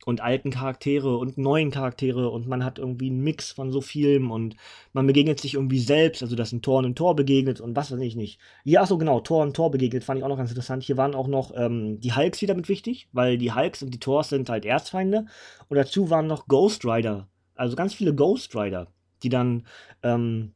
und 0.06 0.22
alten 0.22 0.50
Charaktere 0.50 1.18
und 1.18 1.38
neuen 1.38 1.72
Charaktere 1.72 2.30
und 2.30 2.48
man 2.48 2.66
hat 2.66 2.80
irgendwie 2.80 3.10
einen 3.10 3.22
Mix 3.22 3.52
von 3.52 3.72
so 3.72 3.82
vielem 3.82 4.32
und 4.32 4.56
man 4.94 5.06
begegnet 5.06 5.40
sich 5.40 5.54
irgendwie 5.54 5.80
selbst, 5.80 6.24
also 6.24 6.36
dass 6.36 6.52
ein 6.52 6.62
Tor 6.62 6.82
ein 6.84 6.96
Tor 6.96 7.16
begegnet 7.16 7.62
und 7.62 7.76
was 7.76 7.92
weiß 7.92 8.00
ich 8.00 8.16
nicht. 8.16 8.40
Ja, 8.64 8.86
so 8.86 8.98
genau, 8.98 9.20
Tor 9.20 9.44
und 9.44 9.56
Tor 9.56 9.72
begegnet, 9.72 10.04
fand 10.04 10.18
ich 10.18 10.24
auch 10.24 10.30
noch 10.30 10.38
ganz 10.38 10.50
interessant. 10.50 10.84
Hier 10.84 10.98
waren 10.98 11.16
auch 11.16 11.28
noch 11.28 11.52
ähm, 11.56 12.00
die 12.00 12.16
Hulks 12.16 12.42
wieder 12.42 12.56
mit 12.56 12.68
wichtig, 12.68 13.08
weil 13.12 13.38
die 13.38 13.54
Hulks 13.54 13.84
und 13.84 13.94
die 13.94 14.00
Tors 14.00 14.30
sind 14.30 14.50
halt 14.50 14.66
Erzfeinde 14.66 15.26
und 15.70 15.78
dazu 15.78 16.10
waren 16.10 16.28
noch 16.28 16.48
Ghost 16.48 16.86
Rider, 16.86 17.28
also 17.56 17.76
ganz 17.76 17.94
viele 17.94 18.16
Ghost 18.16 18.56
Rider, 18.56 18.88
die 19.24 19.30
dann, 19.30 19.68
ähm, 20.02 20.54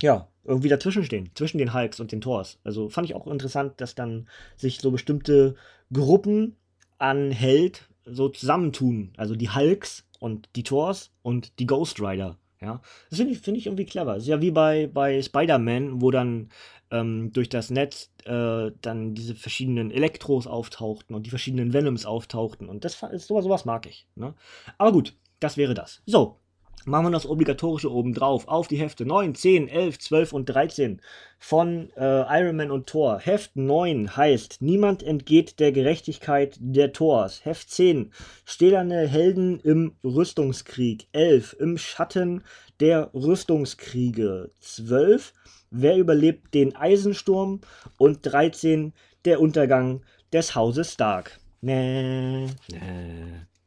ja, 0.00 0.29
irgendwie 0.44 0.68
dazwischen 0.68 1.04
stehen, 1.04 1.30
zwischen 1.34 1.58
den 1.58 1.74
Hulks 1.74 2.00
und 2.00 2.12
den 2.12 2.20
Tors. 2.20 2.58
Also 2.64 2.88
fand 2.88 3.08
ich 3.08 3.14
auch 3.14 3.26
interessant, 3.26 3.80
dass 3.80 3.94
dann 3.94 4.28
sich 4.56 4.80
so 4.80 4.90
bestimmte 4.90 5.54
Gruppen 5.92 6.56
an 6.98 7.30
Held 7.30 7.88
so 8.04 8.28
zusammentun. 8.28 9.12
Also 9.16 9.36
die 9.36 9.50
Hulks 9.50 10.06
und 10.18 10.48
die 10.56 10.62
Thors 10.62 11.10
und 11.22 11.58
die 11.58 11.66
Ghost 11.66 12.00
Rider. 12.00 12.36
Ja, 12.60 12.82
das 13.08 13.18
finde 13.18 13.32
ich, 13.32 13.40
find 13.40 13.56
ich 13.56 13.66
irgendwie 13.66 13.86
clever. 13.86 14.14
Das 14.14 14.24
ist 14.24 14.28
ja 14.28 14.42
wie 14.42 14.50
bei, 14.50 14.86
bei 14.86 15.22
Spider-Man, 15.22 16.02
wo 16.02 16.10
dann 16.10 16.50
ähm, 16.90 17.32
durch 17.32 17.48
das 17.48 17.70
Netz 17.70 18.10
äh, 18.24 18.70
dann 18.82 19.14
diese 19.14 19.34
verschiedenen 19.34 19.90
Elektros 19.90 20.46
auftauchten 20.46 21.16
und 21.16 21.24
die 21.24 21.30
verschiedenen 21.30 21.72
Venoms 21.72 22.04
auftauchten. 22.04 22.68
Und 22.68 22.84
das 22.84 23.02
ist 23.12 23.28
sowas, 23.28 23.44
sowas 23.44 23.64
mag 23.64 23.86
ich. 23.86 24.06
Ne? 24.14 24.34
Aber 24.76 24.92
gut, 24.92 25.14
das 25.38 25.56
wäre 25.56 25.72
das. 25.72 26.02
So, 26.04 26.39
machen 26.84 27.06
wir 27.06 27.10
das 27.10 27.26
obligatorische 27.26 27.92
oben 27.92 28.14
drauf 28.14 28.48
auf 28.48 28.68
die 28.68 28.76
Hefte 28.78 29.04
9, 29.04 29.34
10, 29.34 29.68
11, 29.68 29.98
12 29.98 30.32
und 30.32 30.46
13 30.46 31.00
von 31.38 31.90
äh, 31.96 32.40
Iron 32.40 32.56
Man 32.56 32.70
und 32.70 32.86
Thor. 32.86 33.18
Heft 33.18 33.56
9 33.56 34.16
heißt 34.16 34.60
Niemand 34.60 35.02
entgeht 35.02 35.58
der 35.58 35.72
Gerechtigkeit 35.72 36.56
der 36.60 36.92
Thors. 36.92 37.44
Heft 37.44 37.70
10 37.70 38.12
Stählerne 38.44 39.06
Helden 39.06 39.60
im 39.60 39.96
Rüstungskrieg. 40.04 41.08
11 41.12 41.56
Im 41.58 41.78
Schatten 41.78 42.44
der 42.78 43.10
Rüstungskriege. 43.14 44.50
12 44.60 45.32
Wer 45.70 45.96
überlebt 45.96 46.52
den 46.54 46.76
Eisensturm? 46.76 47.60
Und 47.96 48.20
13 48.22 48.92
Der 49.24 49.40
Untergang 49.40 50.02
des 50.32 50.54
Hauses 50.54 50.92
Stark. 50.92 51.38
Nee, 51.62 52.46
nee, 52.70 52.80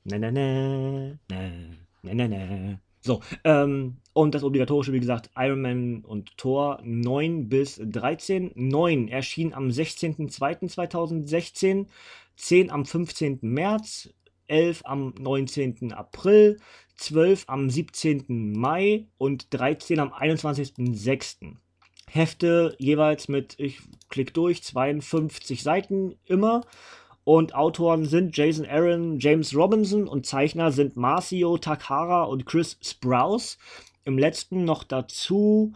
nee, 0.03 0.17
nee, 0.19 0.31
nee, 0.31 1.17
nee, 2.01 2.13
nee, 2.13 2.27
nee. 2.27 2.77
So, 3.05 3.19
ähm, 3.43 3.97
und 4.13 4.33
das 4.33 4.45
obligatorische, 4.45 4.93
wie 4.93 5.01
gesagt, 5.01 5.29
Iron 5.35 5.61
Man 5.61 6.05
und 6.05 6.37
Thor 6.37 6.79
9 6.85 7.49
bis 7.49 7.81
13. 7.83 8.51
9 8.55 9.09
erschien 9.09 9.53
am 9.53 9.67
16.02.2016, 9.67 11.87
10 12.37 12.71
am 12.71 12.85
15. 12.85 13.39
März, 13.41 14.13
11 14.47 14.83
am 14.85 15.13
19. 15.19 15.91
April, 15.91 16.61
12 16.95 17.43
am 17.47 17.69
17. 17.69 18.53
Mai 18.53 19.07
und 19.17 19.53
13 19.53 19.99
am 19.99 20.13
21.06. 20.13 21.57
Hefte 22.09 22.73
jeweils 22.77 23.27
mit, 23.27 23.55
ich 23.57 23.81
klick 24.07 24.33
durch, 24.33 24.63
52 24.63 25.61
Seiten 25.61 26.15
immer. 26.25 26.61
Und 27.25 27.55
Autoren 27.55 28.05
sind 28.05 28.35
Jason 28.35 28.65
Aaron, 28.65 29.19
James 29.19 29.55
Robinson 29.55 30.07
und 30.07 30.25
Zeichner 30.25 30.71
sind 30.71 30.97
Marcio 30.97 31.57
Takara 31.57 32.23
und 32.23 32.45
Chris 32.45 32.77
Sprouse. 32.81 33.57
Im 34.03 34.17
letzten 34.17 34.65
noch 34.65 34.83
dazu 34.83 35.73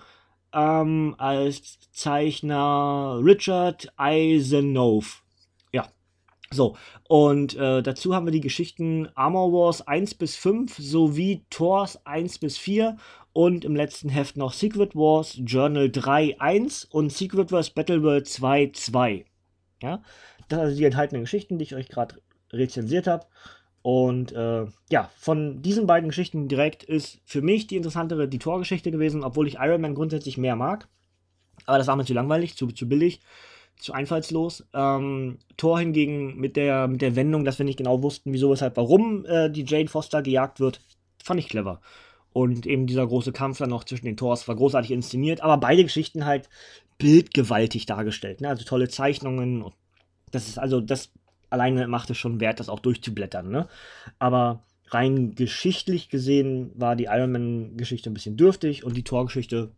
ähm, 0.54 1.16
als 1.18 1.80
Zeichner 1.92 3.22
Richard 3.24 3.94
Eisenhow. 3.96 5.04
Ja, 5.72 5.88
so. 6.52 6.76
Und 7.08 7.56
äh, 7.56 7.82
dazu 7.82 8.14
haben 8.14 8.26
wir 8.26 8.34
die 8.34 8.42
Geschichten 8.42 9.08
Armor 9.16 9.54
Wars 9.54 9.88
1 9.88 10.16
bis 10.16 10.36
5 10.36 10.76
sowie 10.78 11.46
Thors 11.50 12.06
1 12.06 12.40
bis 12.40 12.58
4 12.58 12.98
und 13.32 13.64
im 13.64 13.76
letzten 13.76 14.10
Heft 14.10 14.36
noch 14.36 14.52
Secret 14.52 14.96
Wars 14.96 15.40
Journal 15.46 15.90
3 15.90 16.42
1 16.42 16.86
und 16.86 17.14
Secret 17.14 17.52
Wars 17.54 17.70
Battle 17.70 18.04
World 18.04 18.28
2 18.28 18.72
2. 18.74 19.26
Ja, 19.82 20.02
das 20.48 20.58
sind 20.58 20.60
also 20.60 20.78
die 20.78 20.86
enthaltenen 20.86 21.24
Geschichten, 21.24 21.58
die 21.58 21.64
ich 21.64 21.76
euch 21.76 21.90
gerade 21.90 22.16
rezensiert 22.52 23.08
habe. 23.08 23.26
Und 23.82 24.34
äh, 24.34 24.66
ja, 24.90 25.10
von 25.18 25.62
diesen 25.62 25.88
beiden 25.88 26.10
Geschichten 26.10 26.48
direkt 26.48 26.84
ist 26.84 27.20
für 27.26 27.42
mich 27.42 27.68
die 27.68 27.78
interessantere 27.78 28.28
die 28.28 28.40
Torgeschichte 28.40 28.92
gewesen, 28.92 29.24
obwohl 29.24 29.48
ich 29.48 29.56
Iron 29.60 29.82
Man 29.82 29.96
grundsätzlich 29.96 30.38
mehr 30.38 30.56
mag. 30.56 30.88
Aber 31.66 31.78
das 31.78 31.88
war 31.88 31.96
mir 31.96 32.06
zu 32.06 32.14
langweilig, 32.14 32.58
zu, 32.58 32.68
zu 32.68 32.90
billig, 32.90 33.22
zu 33.78 33.94
einfallslos. 33.94 34.66
Ähm, 34.74 35.40
Tor 35.56 35.80
hingegen 35.80 36.36
mit 36.36 36.56
der, 36.56 36.88
mit 36.88 37.02
der 37.02 37.16
Wendung, 37.16 37.46
dass 37.46 37.60
wir 37.60 37.66
nicht 37.66 37.78
genau 37.78 38.04
wussten, 38.04 38.34
wieso, 38.34 38.52
weshalb, 38.52 38.78
warum 38.78 39.26
äh, 39.26 39.50
die 39.50 39.64
Jane 39.66 39.88
Foster 39.88 40.22
gejagt 40.22 40.60
wird, 40.60 40.82
fand 41.24 41.40
ich 41.40 41.50
clever. 41.50 41.80
Und 42.38 42.68
eben 42.68 42.86
dieser 42.86 43.08
große 43.08 43.32
Kampf 43.32 43.58
dann 43.58 43.72
noch 43.72 43.84
zwischen 43.84 44.06
den 44.06 44.16
Tors 44.16 44.48
war 44.48 44.56
großartig 44.56 44.92
inszeniert, 44.92 45.42
aber 45.42 45.58
beide 45.58 45.82
Geschichten 45.82 46.24
halt 46.26 46.50
bildgewaltig 47.00 47.88
dargestellt. 47.88 48.42
Ne? 48.42 48.50
Also 48.50 48.64
tolle 48.64 48.90
Zeichnungen 48.90 49.66
das 50.30 50.48
ist 50.48 50.60
also, 50.60 50.80
das 50.80 51.12
alleine 51.50 51.88
macht 51.88 52.12
es 52.12 52.18
schon 52.20 52.40
wert, 52.40 52.60
das 52.60 52.70
auch 52.70 52.80
durchzublättern. 52.80 53.50
Ne? 53.50 53.68
Aber 54.20 54.64
rein 54.90 55.34
geschichtlich 55.34 56.10
gesehen 56.10 56.70
war 56.76 56.96
die 56.96 57.06
Iron 57.06 57.32
Man-Geschichte 57.32 58.12
ein 58.12 58.14
bisschen 58.14 58.38
dürftig 58.38 58.84
und 58.84 58.96
die 58.96 59.04
Torgeschichte 59.04 59.72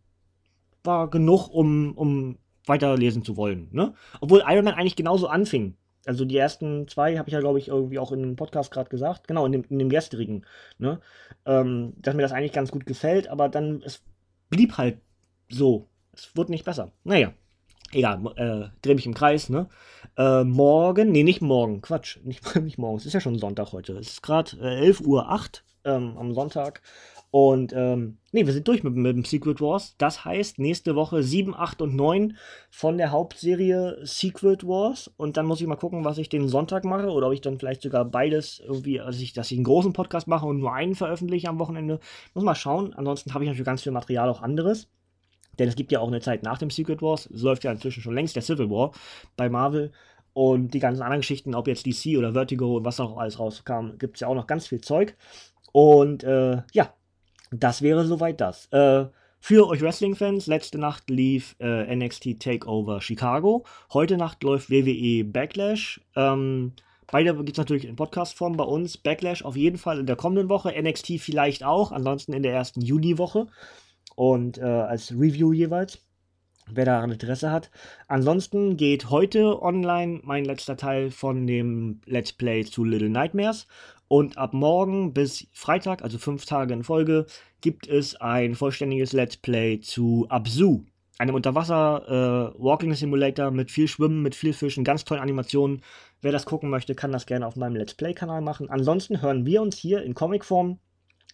war 0.84 1.08
genug, 1.08 1.48
um, 1.48 1.96
um 1.96 2.36
weiterlesen 2.66 3.24
zu 3.24 3.38
wollen. 3.38 3.68
Ne? 3.72 3.94
Obwohl 4.20 4.42
Iron 4.46 4.66
Man 4.66 4.74
eigentlich 4.74 4.96
genauso 4.96 5.28
anfing. 5.28 5.76
Also 6.06 6.24
die 6.24 6.36
ersten 6.36 6.88
zwei 6.88 7.18
habe 7.18 7.28
ich 7.28 7.34
ja, 7.34 7.40
glaube 7.40 7.58
ich, 7.58 7.68
irgendwie 7.68 7.98
auch 7.98 8.12
in 8.12 8.22
einem 8.22 8.36
Podcast 8.36 8.70
gerade 8.70 8.88
gesagt. 8.88 9.28
Genau, 9.28 9.44
in 9.46 9.52
dem, 9.52 9.64
in 9.68 9.78
dem 9.78 9.90
gestrigen. 9.90 10.46
Ne? 10.78 11.00
Ähm, 11.44 11.92
dass 11.98 12.14
mir 12.14 12.22
das 12.22 12.32
eigentlich 12.32 12.52
ganz 12.52 12.70
gut 12.70 12.86
gefällt, 12.86 13.28
aber 13.28 13.48
dann, 13.48 13.82
es 13.84 14.02
blieb 14.48 14.78
halt 14.78 14.98
so. 15.48 15.88
Es 16.12 16.34
wurde 16.36 16.52
nicht 16.52 16.64
besser. 16.64 16.92
Naja, 17.04 17.32
egal, 17.92 18.20
äh, 18.36 18.68
drehe 18.82 18.94
mich 18.94 19.06
im 19.06 19.14
Kreis, 19.14 19.48
ne? 19.48 19.68
Äh, 20.16 20.44
morgen, 20.44 21.12
nee, 21.12 21.22
nicht 21.22 21.42
morgen, 21.42 21.82
Quatsch, 21.82 22.18
nicht, 22.24 22.54
nicht 22.62 22.78
morgen, 22.78 22.96
es 22.96 23.06
ist 23.06 23.12
ja 23.12 23.20
schon 23.20 23.38
Sonntag 23.38 23.72
heute. 23.72 23.94
Es 23.94 24.08
ist 24.08 24.22
gerade 24.22 24.56
äh, 24.58 24.90
11.08 24.90 25.04
Uhr 25.06 25.28
ähm, 25.84 26.16
am 26.18 26.34
Sonntag. 26.34 26.82
Und 27.32 27.72
ähm, 27.76 28.18
nee, 28.32 28.44
wir 28.44 28.52
sind 28.52 28.66
durch 28.66 28.82
mit, 28.82 28.96
mit 28.96 29.14
dem 29.14 29.24
Secret 29.24 29.60
Wars. 29.60 29.94
Das 29.98 30.24
heißt, 30.24 30.58
nächste 30.58 30.96
Woche 30.96 31.22
7, 31.22 31.54
8 31.54 31.80
und 31.82 31.94
9 31.94 32.36
von 32.70 32.98
der 32.98 33.12
Hauptserie 33.12 33.98
Secret 34.02 34.66
Wars. 34.66 35.12
Und 35.16 35.36
dann 35.36 35.46
muss 35.46 35.60
ich 35.60 35.66
mal 35.68 35.76
gucken, 35.76 36.04
was 36.04 36.18
ich 36.18 36.28
den 36.28 36.48
Sonntag 36.48 36.84
mache. 36.84 37.08
Oder 37.10 37.28
ob 37.28 37.32
ich 37.32 37.40
dann 37.40 37.58
vielleicht 37.58 37.82
sogar 37.82 38.04
beides 38.04 38.58
irgendwie, 38.58 39.00
also 39.00 39.22
ich, 39.22 39.32
dass 39.32 39.50
ich 39.52 39.58
einen 39.58 39.64
großen 39.64 39.92
Podcast 39.92 40.26
mache 40.26 40.46
und 40.46 40.58
nur 40.58 40.72
einen 40.72 40.96
veröffentliche 40.96 41.48
am 41.48 41.60
Wochenende. 41.60 42.00
Muss 42.34 42.42
mal 42.42 42.56
schauen. 42.56 42.94
Ansonsten 42.94 43.32
habe 43.32 43.44
ich 43.44 43.48
natürlich 43.48 43.66
ganz 43.66 43.82
viel 43.82 43.92
Material 43.92 44.28
auch 44.28 44.42
anderes. 44.42 44.88
Denn 45.60 45.68
es 45.68 45.76
gibt 45.76 45.92
ja 45.92 46.00
auch 46.00 46.08
eine 46.08 46.20
Zeit 46.20 46.42
nach 46.42 46.58
dem 46.58 46.70
Secret 46.70 47.00
Wars. 47.00 47.26
Es 47.26 47.42
läuft 47.42 47.62
ja 47.62 47.70
inzwischen 47.70 48.02
schon 48.02 48.14
längst 48.14 48.34
der 48.34 48.42
Civil 48.42 48.70
War 48.70 48.92
bei 49.36 49.48
Marvel. 49.48 49.92
Und 50.32 50.74
die 50.74 50.78
ganzen 50.80 51.02
anderen 51.02 51.20
Geschichten, 51.20 51.54
ob 51.54 51.68
jetzt 51.68 51.86
DC 51.86 52.16
oder 52.18 52.32
Vertigo 52.32 52.76
und 52.78 52.84
was 52.84 52.98
auch 52.98 53.18
alles 53.18 53.38
rauskam, 53.38 53.98
gibt 53.98 54.16
es 54.16 54.20
ja 54.20 54.28
auch 54.28 54.34
noch 54.34 54.46
ganz 54.46 54.66
viel 54.66 54.80
Zeug. 54.80 55.16
Und 55.72 56.24
äh, 56.24 56.62
ja, 56.72 56.94
das 57.50 57.82
wäre 57.82 58.04
soweit 58.04 58.40
das. 58.40 58.66
Äh, 58.72 59.06
für 59.40 59.66
euch 59.68 59.80
Wrestling-Fans, 59.80 60.46
letzte 60.46 60.78
Nacht 60.78 61.08
lief 61.08 61.56
äh, 61.60 61.96
NXT 61.96 62.40
Takeover 62.40 63.00
Chicago. 63.00 63.64
Heute 63.92 64.16
Nacht 64.18 64.42
läuft 64.42 64.70
WWE 64.70 65.24
Backlash. 65.24 66.00
Ähm, 66.14 66.74
beide 67.10 67.34
gibt 67.36 67.52
es 67.52 67.56
natürlich 67.56 67.86
in 67.86 67.96
Podcast-Form 67.96 68.56
bei 68.56 68.64
uns. 68.64 68.98
Backlash 68.98 69.42
auf 69.42 69.56
jeden 69.56 69.78
Fall 69.78 69.98
in 69.98 70.06
der 70.06 70.16
kommenden 70.16 70.50
Woche. 70.50 70.74
NXT 70.78 71.18
vielleicht 71.20 71.64
auch, 71.64 71.90
ansonsten 71.90 72.34
in 72.34 72.42
der 72.42 72.52
ersten 72.52 72.82
Juni-Woche 72.82 73.46
und 74.14 74.58
äh, 74.58 74.64
als 74.64 75.12
Review 75.12 75.52
jeweils, 75.52 75.98
wer 76.74 76.84
daran 76.84 77.10
Interesse 77.10 77.50
hat. 77.50 77.70
Ansonsten 78.08 78.76
geht 78.76 79.10
heute 79.10 79.62
online 79.62 80.20
mein 80.22 80.44
letzter 80.44 80.76
Teil 80.76 81.10
von 81.10 81.46
dem 81.46 82.00
Let's 82.06 82.32
Play 82.32 82.64
zu 82.64 82.84
Little 82.84 83.10
Nightmares. 83.10 83.66
Und 84.08 84.38
ab 84.38 84.54
morgen 84.54 85.12
bis 85.12 85.46
Freitag, 85.52 86.02
also 86.02 86.18
fünf 86.18 86.44
Tage 86.44 86.74
in 86.74 86.82
Folge, 86.82 87.26
gibt 87.60 87.86
es 87.86 88.20
ein 88.20 88.54
vollständiges 88.54 89.12
Let's 89.12 89.36
Play 89.36 89.80
zu 89.80 90.26
Absu, 90.28 90.84
einem 91.18 91.34
Unterwasser 91.34 92.52
äh, 92.58 92.94
Simulator 92.94 93.50
mit 93.50 93.70
viel 93.70 93.86
Schwimmen, 93.86 94.22
mit 94.22 94.34
viel 94.34 94.52
Fischen, 94.52 94.82
ganz 94.82 95.04
tollen 95.04 95.20
Animationen. 95.20 95.82
Wer 96.22 96.32
das 96.32 96.46
gucken 96.46 96.70
möchte, 96.70 96.94
kann 96.94 97.12
das 97.12 97.26
gerne 97.26 97.46
auf 97.46 97.56
meinem 97.56 97.76
Let's 97.76 97.94
Play-Kanal 97.94 98.40
machen. 98.40 98.68
Ansonsten 98.70 99.22
hören 99.22 99.46
wir 99.46 99.62
uns 99.62 99.76
hier 99.76 100.02
in 100.02 100.14
Comicform 100.14 100.78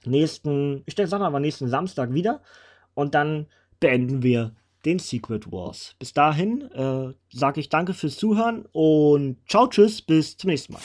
nächsten, 0.04 0.82
ich 0.86 0.94
denke, 0.94 1.08
sagen 1.08 1.22
mal 1.22 1.40
nächsten 1.40 1.68
Samstag 1.68 2.12
wieder 2.12 2.42
und 2.94 3.14
dann 3.14 3.46
beenden 3.80 4.22
wir 4.22 4.54
den 4.86 4.98
Secret 4.98 5.50
Wars. 5.52 5.94
Bis 5.98 6.12
dahin 6.12 6.62
äh, 6.72 7.12
sage 7.30 7.60
ich 7.60 7.68
danke 7.68 7.92
fürs 7.92 8.16
Zuhören 8.16 8.64
und 8.72 9.36
ciao, 9.48 9.66
tschüss, 9.66 10.00
bis 10.00 10.36
zum 10.36 10.48
nächsten 10.48 10.72
Mal. 10.74 10.82